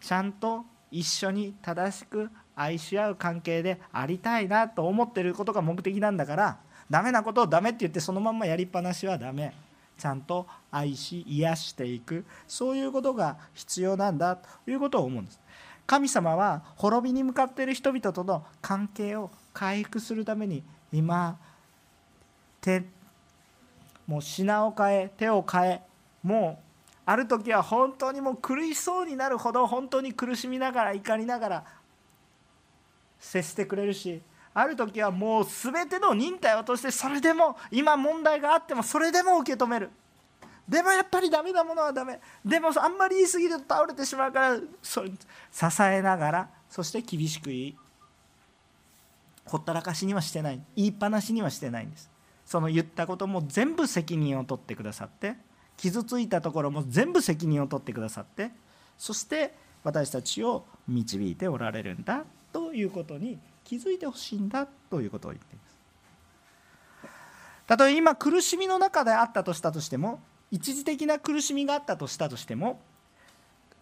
[0.00, 6.58] ちゃんと一緒に正しく愛し合う関係でありたいなと思ってることが目的なんだから
[6.90, 9.54] ダメなことをダメって言ってそのまんまやりっぱなしはダメ。
[9.98, 12.24] ちゃんと愛し癒していく。
[12.46, 15.40] そういうことが必要なんだということを思うんです。
[15.86, 21.38] 神様は滅びに向かっている人々との関係を回復するために今
[22.60, 22.84] 手
[24.06, 25.82] もう品を変え手を変え
[26.22, 26.64] もう
[27.06, 31.64] ある時は本当にもう苦しそうになるほど本当に苦しみながら怒りながら
[33.20, 34.20] 接してくれるし
[34.58, 39.90] ある時はもう全ての忍耐を通してそれでも今問題があってもそれでも受け止める。
[40.66, 42.18] でもやっぱりダメなものはダメ。
[42.42, 45.12] でもあんまり言い過ぎると倒れてしまうからそ支
[45.82, 47.76] えながらそして厳しく言い
[49.44, 50.60] ほったらかしにはしてない。
[50.74, 52.10] 言いっぱなしにはしてないんです。
[52.46, 55.34] その言ったことも全部責任を取ってくださって
[55.76, 58.52] 傷ついたところも全部責任を取ってくださって
[58.96, 59.52] そして
[59.84, 65.76] 私たちを導いておられるんだということに気づいてほしいんだということを言っています。
[67.66, 70.20] たとえ今苦しみの中であったとしたとしても
[70.52, 72.80] 一時的な苦しみがあったとしたとしても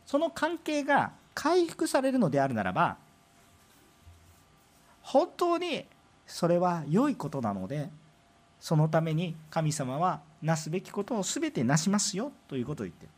[0.06, 2.96] その関係が回復されるのであるならば
[5.02, 5.84] 本当に
[6.26, 7.90] それは良いことなので
[8.58, 13.14] そのために神様はなすべきことを全てなしますよということを言っている。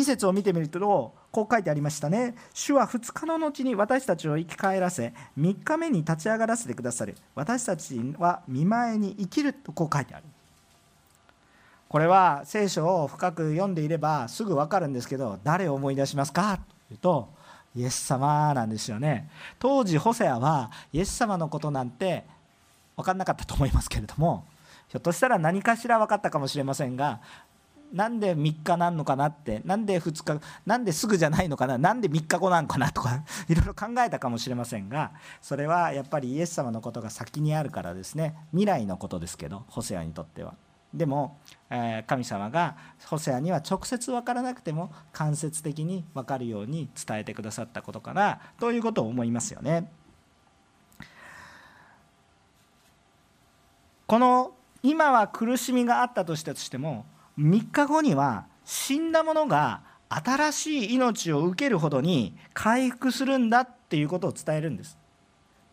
[0.00, 2.34] 2節を見てみるとこう書いてありましたね。
[2.52, 7.14] 主は2日の後に私たちを生き返らせ3日目に立ち上がらせてくださる。
[7.34, 10.24] 私たちは見舞いに生きるとこう書いてある。
[11.88, 16.60] これは聖書を深く読んでいればすぐ分かるんですけど誰を思い出しますか？
[16.88, 17.28] というと
[17.76, 19.30] イエス様なんですよね。
[19.58, 22.24] 当時ホセアはイエス様のことなんて
[22.96, 24.44] 分かんなかったと思いますけれども
[24.88, 27.20] ひょっとしたら何かしら分かったかもしれませんが
[27.92, 40.54] なんで3日なんのかなってなんで2日なんですぐじゃないのかななんで3日後なんかなとか いろいろ考えたかもしれませんがそれはやっぱりイエス様のことが先にあるからですね未来のことですけどホセアにとっては。
[40.92, 41.38] でも、
[41.70, 42.76] え神様が
[43.06, 49.88] ホセアには直接分からなくても間接的に分かるように伝えてくださったことかなということを思いますよね。
[54.08, 57.06] この今は苦しみがあったとしたとしても
[57.40, 64.98] 3日後には死んだ者が新しい命を受けるほどに回復するんだっていうことを伝えるんです。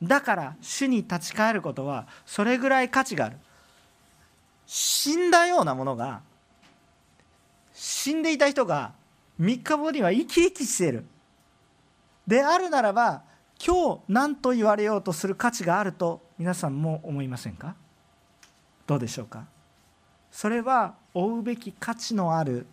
[0.02, 3.38] だから主に立ち返ることはそれぐらい価値がある。
[4.66, 6.22] 死んだようなものが
[7.74, 8.94] 死んでいた人が
[9.40, 11.06] 3日後には生き生きしている。
[12.26, 13.24] であるならば
[13.66, 17.76] 今日何と言われようとする価値があると皆さんも思いませんか？
[18.86, 19.46] どうでしょうか？
[20.32, 22.68] それは追うべき価値のある。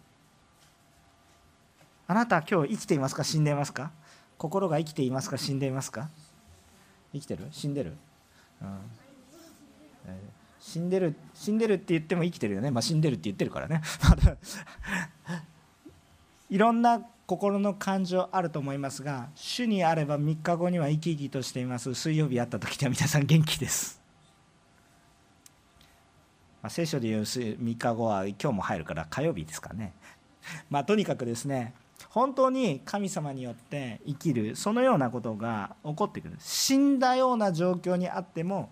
[2.07, 3.24] あなた今日生きていますか？
[3.24, 3.90] 死んでいますか？
[4.37, 5.38] 心が生きていますか？
[5.38, 6.11] 死んでいますか？
[7.14, 7.46] 生きてる？
[7.50, 7.96] 死んでる、
[8.61, 8.78] うん、
[10.61, 12.70] 死んでる死んでるって言っても生きてるよね。
[12.70, 13.80] まあ死んでるって言ってるからね。
[16.50, 21.94] いろんな心の感情あると思いますが主にあれば3日後には生き生きとしています。
[21.94, 24.03] 水曜日会った時には皆さん元気です。
[26.64, 29.92] まあ、聖書でいう3日後は今日も入るから火曜日ですかね。
[30.70, 31.74] まあ、とにかくですね
[32.09, 38.71] 本当に神様によって生きるそのようなことが起こってくる死んだような状況にあっても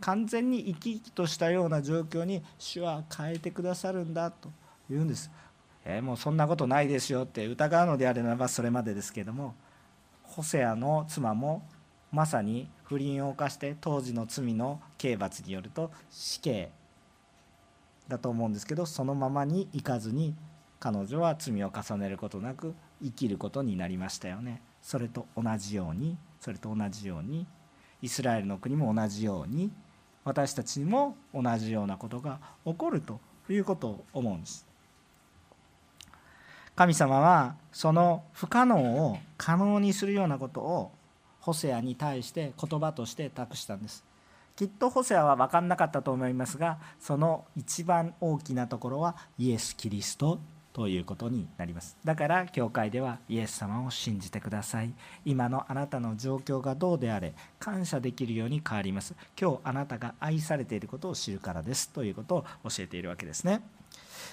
[0.00, 4.50] 完全に生き生きとしたような状況に主は変えてくださるんだと
[4.90, 5.30] 言うんです。
[5.84, 9.54] えー、もうそんなことないですよって疑うのであればそれまでですけども
[10.24, 11.62] ホセアの妻も
[12.10, 16.72] まさに不倫を犯して当時の罪の刑罰によると死刑
[18.08, 20.34] だと思うんですけどそのままにいかずに
[20.80, 24.62] 彼女は罪を重ねることなく生きることになりましたよね。
[24.82, 27.46] それと同じようにそれと同じように
[28.02, 29.70] イスラエルの国も同じように
[30.24, 34.66] 私たちにも同じようなことが起こるということを思うんです。
[36.74, 40.90] 神様はその不可能を可能にするようなことを
[41.40, 44.04] ホセアに対して言葉として託したんです。
[44.56, 50.38] きっとホセアは分かんなかったと思いますがその一番大きなところはイエス・キリスト
[50.72, 51.96] ということになります。
[52.04, 54.94] だから教会ではイエス様を信じてください。
[55.24, 63.62] 今のあなたの状況がどうであれ感謝できるように変わります今日あなたが愛されていることを知るからですということを教えているわけですね。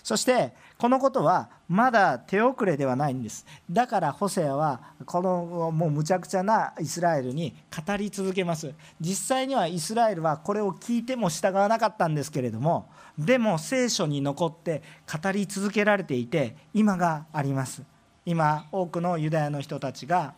[0.04, 3.46] そしてこのことはまだ手遅れではないんです。
[3.70, 7.54] だからホセアはこのもうむちゃくちゃなイスラエルに
[7.86, 8.74] 語り続けます。
[9.00, 14.82] 実際にはイスラエルはこれを聞いても従わなかったんですけれどもでも聖書に残って
[15.22, 17.84] 語り続けられていて今があります。
[18.26, 20.34] 今多くのユダヤの人たちが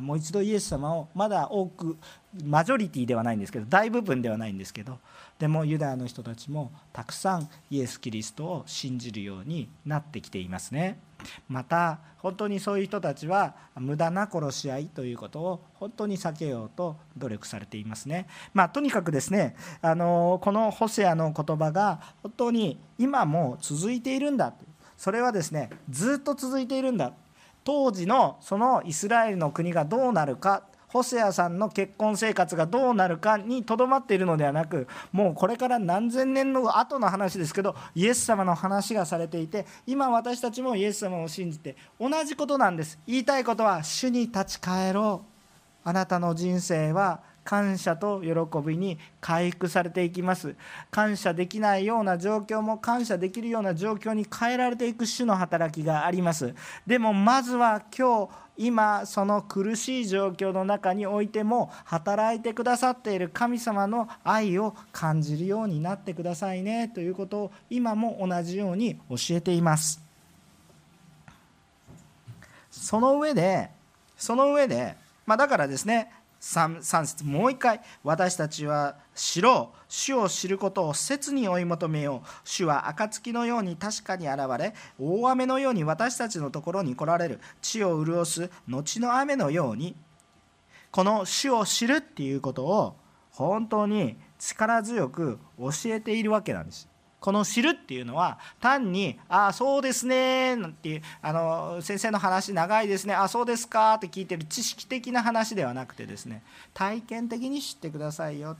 [0.00, 1.96] もう一度イエス様をまだ多く
[2.44, 4.98] マジョリティではないんですけど大部分ではないんですけど
[5.38, 11.00] でもユダヤの人たちもたくさんイエス・キリストを信じるようになってきていますね。
[11.48, 18.26] また本当にそういう人たちは無駄な殺し合いということを本当に避けようと努力されていますね。
[18.54, 24.52] まあとにかくですねあのこのホセアの言葉が本当に今も続いているんだ。
[24.96, 27.12] それはですねずっと続いているんだ。
[27.64, 42.98] 当時のそのイスラエルの国がどうなるか細谷さんの結婚生活がどうなるかにとどまっているのではなくもうこれから何千年の後の話ですけどイエス様の話がされていて今私たちもイエス様を信じて同じことなんです。
[43.06, 45.32] 言いたいことは主に立ち返ろう。
[45.84, 50.54] あなたの人生は感謝と喜びに回復されていきます。
[50.90, 56.54] 感謝できないような状況も感謝できるような状況に変えられていく主の働きがあります。
[56.86, 66.88] でもまずは今日今その苦しい状況の中においても働いてくださっている神様の愛を感じるようになってくださいね。
[66.88, 70.00] ということを今も同じように教えています。
[72.70, 73.70] その上で
[74.16, 76.10] その上で、まあ、だからですね
[76.42, 77.24] 3, 3節。
[77.24, 77.80] もう一回。
[78.02, 79.78] 私たちは知ろう。
[79.88, 82.28] 主を知ることを切に追い求めよう。
[82.44, 87.40] 主は暁のように確かに現れ大雨のように私たちのところに来られる。
[87.62, 89.94] 地を潤す後の雨のように。
[90.90, 92.96] この主を知るっていうことを
[93.30, 96.91] 本当に力強く教えているわけなんです。
[97.22, 106.42] この知るっていうのは単に「ああそうですね」なんていうあの先生の話長いですね「あそうですか」って聞いてる知識的な話ではなくてですね
[106.74, 108.56] 体験的に知ってくださいよ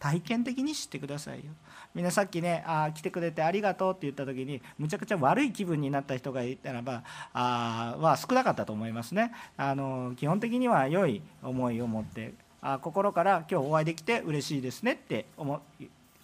[0.00, 1.52] 体験的に知ってくださいよ
[1.94, 15.60] みんなさっきねあ来てくれてありがとうって言った時にむちゃくちゃ悪い気分になった人がいたらばあは少なかったと思いますねあの基本的には良い思いを持ってあ心から今日お会いできて嬉しいですねって思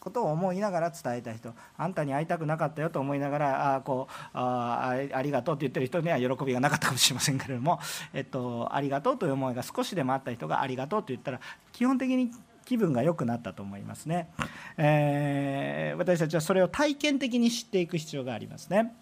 [0.06, 7.80] ことを思いながら伝えた人あんたに会いたくなかったよと思いながらあこうあありがとうって言ってる人には喜びがなかったかもしれませんけれども、
[8.14, 11.40] えっと、ありがとうという思いが少しでもあった人がありがとうと言ったら
[11.72, 12.30] 基本的に
[12.64, 14.28] 気分が良くなったと思いますね、
[14.76, 18.94] えー、私たちはそれを体験的に知っていく必要がありますね、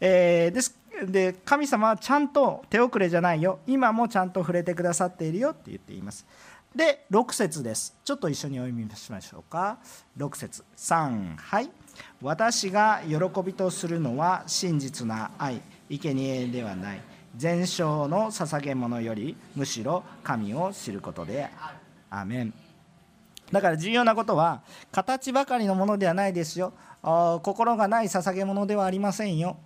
[0.00, 3.60] えー、ですで神様はちゃんと手遅れじゃないよ。
[3.68, 6.26] 今もちゃんと触れてくださっているよって言っています。
[6.78, 7.92] で6節です。
[8.04, 9.78] ちょっと一緒にお読みしましょうか。
[10.16, 10.62] 6節。
[10.76, 11.68] 3はい。
[12.22, 15.60] 私が喜びとするのは真実な愛
[15.90, 17.00] 生贄ではない。
[17.36, 21.78] 全焼の捧げ物よりむしろ神を知ることである。
[22.10, 22.54] アメン。
[23.50, 24.62] だから重要なことは
[24.92, 26.72] 形ばかりのものではないですよ。
[27.42, 29.56] 心がない捧げ物ではありませんよ、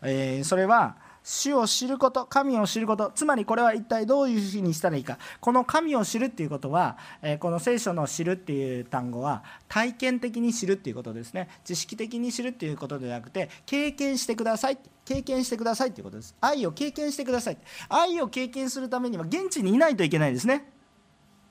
[0.00, 0.96] えー、それは
[1.30, 5.18] 主を知ること神を知ることつまりこれは一体どういうふうにしたらいいか。
[5.40, 11.50] この神を知るっていうことは、えこの聖書の知るっていう単語は体験的に知るっていうことですね。
[11.64, 16.34] 知識的に知るっていうことではなくて経験してください経験してくださいっていうことです。
[16.40, 17.58] 愛を経験してください。
[17.90, 20.72] 愛を経験するためには現地にいないといけないですね。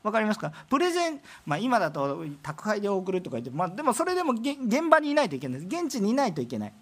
[0.02, 0.54] 分かりますか？
[0.72, 5.84] プレゼン、まあ、今だと宅配で送るとか言って、まあ、でもそれでも現場にいないといけないです。
[5.84, 6.74] 現地にいないといけない。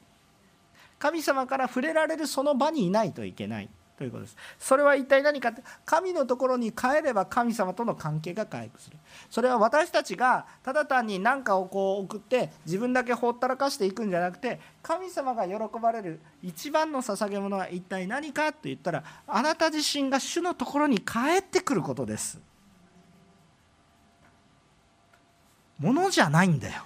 [0.99, 3.69] 神様から触れられるその場にいないといけない。
[3.97, 4.35] ということです。
[4.59, 8.97] それは一体何かって神のところに帰れば神様との関係が回復する。
[9.29, 22.39] それは私たちがただ単に何かをこう送って自分だけほったらかしていくんじゃなくて神様が喜ばれる一番の捧げ物は一体何かと言ったらあなた自身が主のところに帰ってくることです。
[25.79, 26.85] ものじゃないんだよ。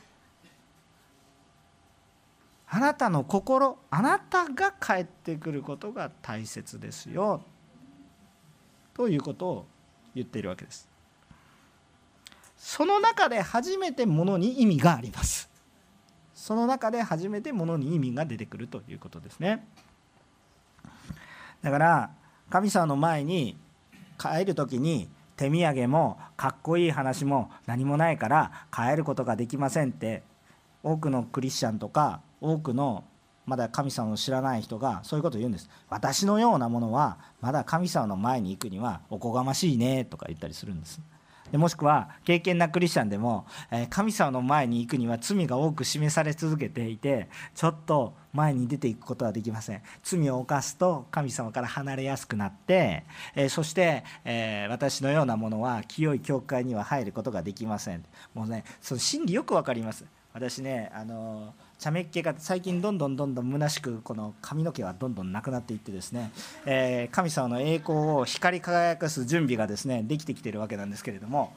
[2.72, 7.42] あなたの心あなたが帰ってくることが大切ですよ。
[8.94, 9.66] ということを
[10.14, 10.88] 言っているわけです。
[12.58, 15.50] その中で初めてものに意味があります。
[16.36, 19.68] その中で初めてものに意味が出てくるということですね。
[21.62, 22.12] だから
[22.50, 23.58] 神様の前に
[24.18, 30.22] 帰る時に手土産もかっこいい話も何もないから帰ることができませんって
[30.84, 33.04] 多くのクリスチャンとか多くの
[33.46, 35.70] まだ神様を知らない人がそういうことを言うんです。
[35.90, 41.02] 私のようなものはまだ神様の前に行くにはおこがましいねとか言ったりするんです。
[41.52, 49.82] でもしくは敬虔なクリスチャンでも、え神様の前に行くには罪が多く示され続けていてちょっと前に出ていくことはできません。
[50.04, 53.04] 罪を犯すと神様から離れやすくなって、
[53.36, 58.06] えそして、え私のようなものは清い教会には入ることができません。
[58.36, 60.06] もうねその真理よく分かります。
[60.34, 66.30] 私ねあの茶目っ気が最近どんどんどんどん虚しくこの髪の毛はどんどんなくなっていってですね、
[66.66, 71.54] えー、神様の栄光を光り輝かす準備がですねできてきているわけなんですけれども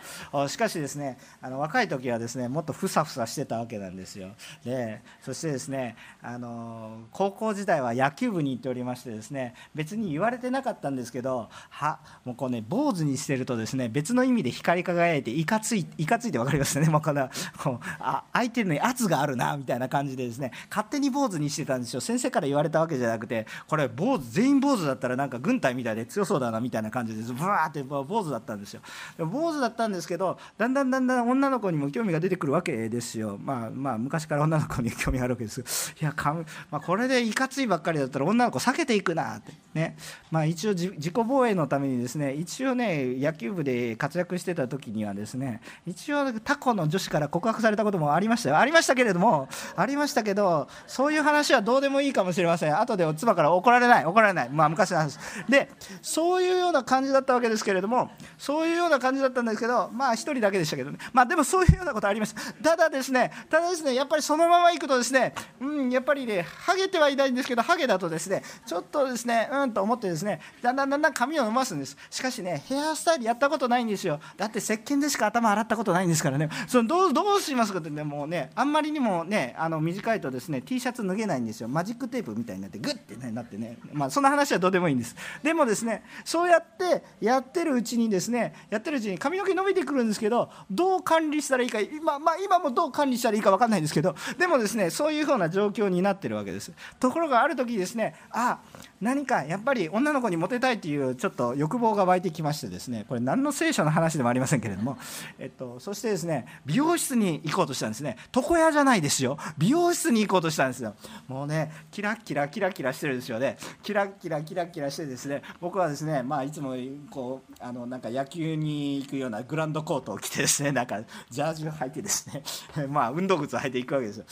[0.47, 4.29] しかしですねあの若い時はですねもっとふさふさしてたわけなんですよ。
[4.65, 16.89] でそしてですねあの高校時代は野球部に行っておりましてですね別に言われてなかったんですけどはもうこうね坊主にしてるとですね別の意味で光り輝いていかついいかついて分かりますね。
[16.89, 22.01] もうこのこうあ相手に圧があるなみたいな感じじでですね勝手に坊主にしてたんですよ。
[22.01, 28.81] 先生から言われたわけじゃなくてこれ坊主全員坊主だったらなんか軍隊みたいで強そうだなみたいな感じでブワーって坊主だったんですよ。
[29.19, 33.39] 坊主だったんですけどだんだんだんだん女の子にも興味が出てくるわけですよ。
[33.43, 35.95] まあまあ昔から女の子に興味があるわけです。
[36.01, 36.35] いやか、
[36.71, 39.53] まあ、これでいかついばっかりだったら女の子避けていくなって。
[39.75, 39.97] ね。
[40.31, 48.59] まあ一応自己防衛のためにですね一応ね野球部で活躍してた時にはですね一応タコの女子から告白されたこともありましたよ。
[48.59, 52.79] ありましたけれどもありまましたけどそういう話はどうでもいいかもしれません。
[52.79, 54.05] 後でお妻から怒られない。
[54.05, 54.49] 怒られない。
[54.51, 55.19] まあ昔の話。
[55.49, 55.71] で
[56.03, 60.99] そういうような感じだったわけですけれどもそういうような感じだったんですけどまあ一人だけでしたけどね。
[61.13, 71.97] まあでもそういうようなことありましたただですねただですねやっぱりそのまま行くとですねうんやっぱりねハゲてはいないんですけどハゲだとですねちょっとですねうんと思ってですねだんだんだんだん髪を伸ばすんです。
[72.11, 74.21] しかしねヘアスタイルやったことないんですよ。
[74.37, 76.49] だって石鹸でしか頭洗ったことないんですからね。
[76.67, 81.69] そのどうどうしますかってねもうねあんまりにもねあの短いとですね T シャツ脱げないんですよ。
[81.69, 83.77] マジックテープみたいになってグッて、ね、なってね。
[83.93, 85.15] まあそんな話はどうでもいいんです。
[85.43, 96.73] でもですねそうやってやってるうちにですねやってるうちに髪の毛伸びてくるんですけどどう管理したらいいか今,、まあ、今もどう管理したらいいか分かんないんですけどでもですねそういうふうな状況になってるわけです。
[96.99, 98.61] ところがある時ですねあ
[99.01, 104.97] 何かやっぱり女の子にモテたいというちょっと欲望が湧いてきましてですねこれ何の聖書の話でもありませんけれども、
[105.39, 108.17] えっと、そしてですね美容室に行こうとしたんですね。
[108.35, 109.39] 床屋じゃないですよ。
[109.59, 110.95] 美容室に行こうとしたんですよ。
[111.29, 113.57] もうねキラキラキラキラしてるんですよね。
[113.83, 116.75] キラキラキラキラしてですね僕はですねまあいつも
[117.11, 122.43] こうあのなんか野球に行くようなグランドコートを着てですねなんかジャージを履いてですね
[122.89, 124.25] まあ運動靴を履いていくわけですよ。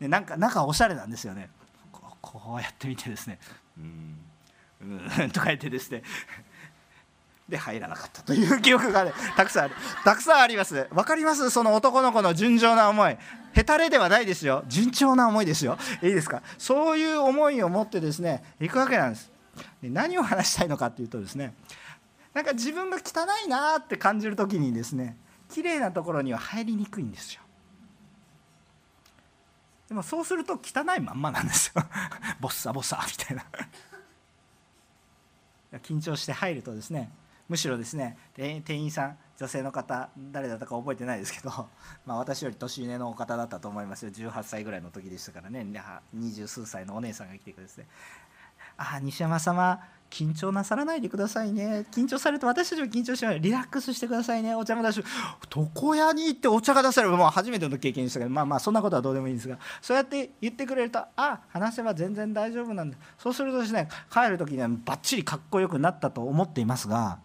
[0.00, 1.50] でなんか中おしゃれなんですよね。
[2.20, 3.38] こうやってみてですね。
[3.78, 4.18] うん。
[4.82, 5.30] うん。
[5.30, 6.02] とか言ってですね。
[7.48, 9.74] で入らなかったという記憶が、ね、 たくさんある。
[10.04, 10.86] たくさんあります。
[10.92, 11.48] 分かります？
[11.50, 13.16] その男の子の純情な思い。
[13.54, 14.64] へたれではないですよ。
[14.68, 15.78] 順調な思いですよ。
[16.02, 16.42] いいですか？
[16.58, 19.30] そういう思いを持ってですね行くわけなんです。
[19.82, 21.54] で何を話したいのかっていうとですね
[22.34, 25.16] なんか自分が汚いなって感じる時にですね
[25.50, 27.40] 綺麗なところには入りにくいんですよ。
[29.88, 31.82] でもそうすると汚いまんまなんですよ。
[32.40, 33.44] ボッサボサみたいな。
[35.80, 37.10] 緊張して入るとですね
[37.48, 41.50] むしろですね店員さん女性の方誰だったか覚えてないですけど、
[42.04, 44.10] まあ、私より年上のお方だったと思いますよ。
[44.10, 45.64] 18歳ぐらいの時でしたからね。
[46.12, 47.86] 二十数歳のお姉さんが来てくれて
[48.76, 49.80] 「ああ西山様
[50.10, 51.86] 緊張なさらないでくださいね。
[51.92, 54.56] 緊張されると私たちも緊張しないリラックスしてくださいね。
[54.56, 55.04] お茶も出し
[55.54, 62.96] 床屋に行ってお茶が出されるもう初めての経験でしたけどまあまあそんなことはどうでもいいんですがそうやって言ってくれるとあ話せば全然大丈夫なんだ。
[63.18, 67.20] そうするとですね帰る時にはばっちりかっこよくなったと思っていますが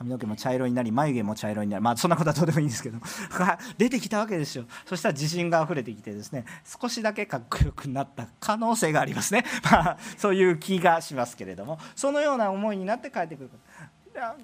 [0.00, 2.98] 髪の毛も茶色になり眉毛も茶色になりまあそんなことはどうでもいいんですけど。
[3.76, 4.64] 出てきたわけですよ。
[4.86, 11.78] そしたら自信があふれてきてですね少しだけかっこよくなった可能性がありますね、 まあ、そういう気がしますけれども。
[11.94, 13.50] そのような思いになって帰ってくる。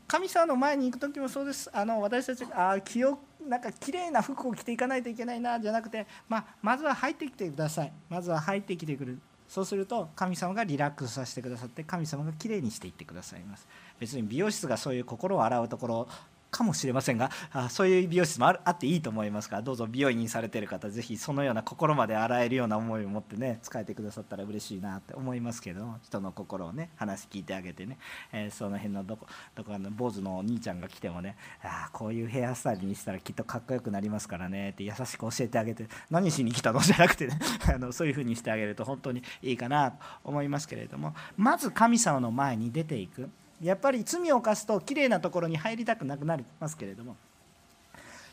[0.07, 1.71] 神様の前に行く時もそうです。
[1.73, 7.93] あの私たちあ気をなんか綺麗な服を着ていかないといけないなじゃなくて、まあ、まずは入ってきてください。
[8.11, 9.19] まずは入ってきてくる。
[9.49, 13.67] そうすると神様がリラックスさせてくださって神様がきれいにしていってくださいます。
[13.99, 16.09] 別に美容室がそういう心を洗うところ
[16.57, 27.99] かもしれませんがあそういう美容室もあっていいと思いますからどうぞ美容院にされてる方ぜひそのような心まで洗えるような思いを持ってね使えてくださったら嬉しいなって思いますけど人の心をね話聞いてあげてね、
[28.33, 36.81] えー、その辺のどこどこの坊主のお兄ちゃんが来てもねあこういうヘアスタイルにしたらきっとかっこよくなりますからねって優しく教えてあげて何しに来たの？
[36.81, 37.39] じゃなくてね
[37.69, 43.29] あのそういう風にしてあげると本当にいいかなと思いますけれどもまず神様の前に出ていく。
[43.63, 47.17] やっぱり罪を犯すときれいなところに入りたくなくなりますけれども。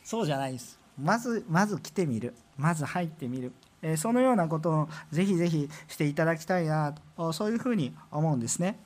[0.03, 0.79] そうじゃないです。
[1.01, 2.33] まずまず来てみる。
[2.57, 3.51] まず入ってみる、
[3.81, 7.33] えそのようなことをぜひぜひしていただきたいなと。
[7.33, 8.77] そういうふうに思うんですね。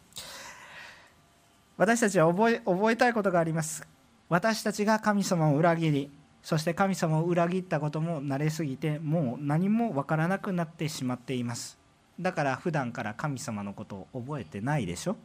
[1.77, 3.85] 私たちは覚え覚えたいことがあります。
[4.29, 6.11] 私たちが神様を裏切り
[6.47, 11.77] そして神様を裏切ったことも慣れすぎてもう何も分からなくなってしまっています。
[12.21, 15.17] だから普段から神様のことを覚えてないでしょ。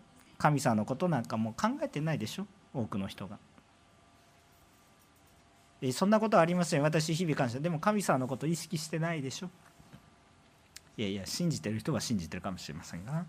[0.42, 2.48] 神様のことなんかもう考えてないでしょ？
[2.74, 3.38] 多くの人が。
[5.92, 6.82] そんなことはありません。
[6.82, 7.60] 私日々感謝。
[7.60, 9.50] でも神様のこと意識してないでしょ？
[10.96, 13.24] いやいや信じてる人は信じてるかもしれませんが。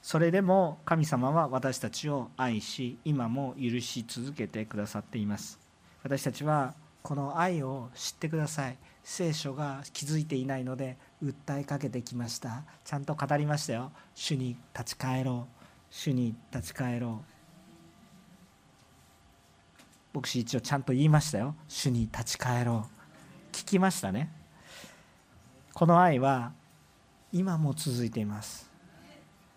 [0.00, 5.58] それでも神様は私たちを愛し今も許し続けてくださっています。
[6.04, 8.78] 私たちはこの愛を知ってください。
[9.02, 12.64] 聖書が気づいていないので訴えかけてきました。
[12.84, 13.92] ちゃんと語りましたよ。
[14.14, 15.54] 主に立ち返ろう。
[15.90, 17.22] 主に立ち返ろ
[20.14, 20.18] う。
[20.18, 21.54] 牧師一応ちゃんと言いましたよ。
[21.68, 22.86] 主に立ち返ろ
[23.52, 23.54] う。
[23.54, 24.30] 聞きましたね。
[25.74, 26.52] この愛は
[27.32, 28.70] 今も続いています。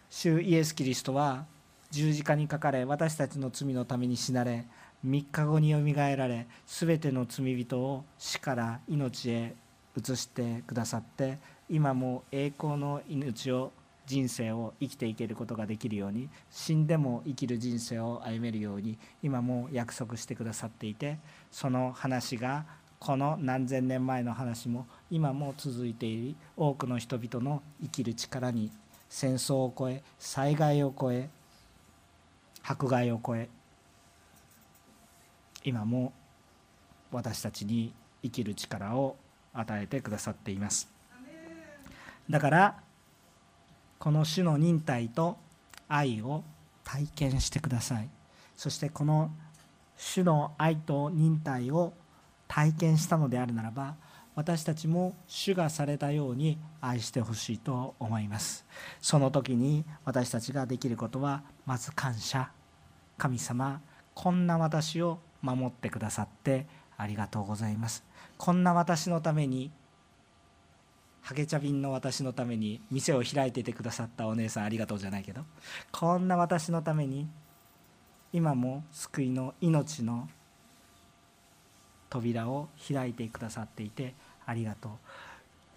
[0.09, 1.45] 主イエス・キリストは
[1.89, 4.67] 十字架にかかれ私たちの罪のために死なれ
[5.05, 9.55] 3日後によみがえられ全ての罪人を死から命へ
[9.97, 11.39] 移してくださって
[11.69, 13.71] 今も栄光の命を
[14.05, 21.17] 人生を生きていけることができるように死んでも生きる人生を歩めるように今も約束してくださっていて
[21.51, 22.65] その話が
[22.99, 26.35] この何千年前の話も今も続いている。
[26.55, 28.71] 多くの人々の生きる力に
[29.09, 31.29] 戦争を超え災害を超え
[32.63, 33.49] 迫害を超え
[35.65, 36.13] 今も
[37.11, 39.17] 私たちに生きる力を
[39.53, 40.92] 与えてくださっています。
[42.29, 42.83] だから
[43.99, 45.37] この種の忍耐と
[45.87, 46.43] 愛を
[46.83, 48.09] 体験してください。
[48.55, 49.31] そしてこの
[49.97, 51.93] 主の愛と忍耐を
[52.47, 53.95] 体験したのであるならば
[54.35, 58.65] 私たちも主がされたように愛してほしいと思います。
[58.99, 62.49] その時に私たちができることはまず感謝。
[63.17, 63.79] 神様
[64.15, 66.65] こんな私を守ってくださって
[66.97, 68.03] ありがとうございます。
[68.37, 69.71] こんな私のために
[71.23, 75.41] ハゲ茶瓶の私のために店を開いててくださったお姉さんありがとうじゃないけど
[75.91, 77.27] こんな私のために
[78.33, 80.27] 今も救いの命の
[82.09, 84.13] 扉を開いてくださっていて
[84.45, 84.91] ありがとう。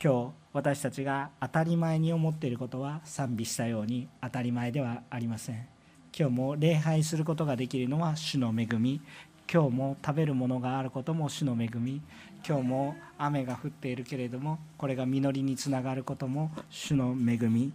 [0.03, 5.67] 今日私たちが当たり前に思っていることは賛美したように当たり前ではありません。
[6.19, 9.01] 今日も礼拝することができるのは主の恵み。
[9.53, 12.01] 今日も食べるものがあることも主の恵み。
[12.47, 17.73] 今日も雨が降っているけれどもこれが実りにつながることも主の恵み。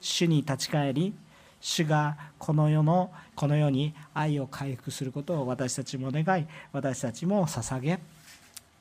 [0.00, 1.14] 主に立ち返り
[1.60, 8.00] 主がこの世のこの世に愛を回復することを私たちも願い私たちも捧げ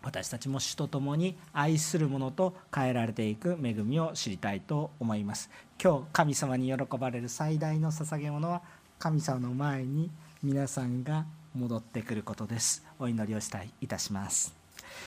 [0.02, 5.52] 私たちも主と共に愛するものと変えられていく恵みを知りたいと思います。
[5.82, 8.64] 今日神様に喜ばれる最大の捧げ物は
[8.98, 10.10] 神様の前に
[10.42, 12.84] 皆さんが戻ってくることです。
[13.00, 14.61] お祈りをしたいいたします。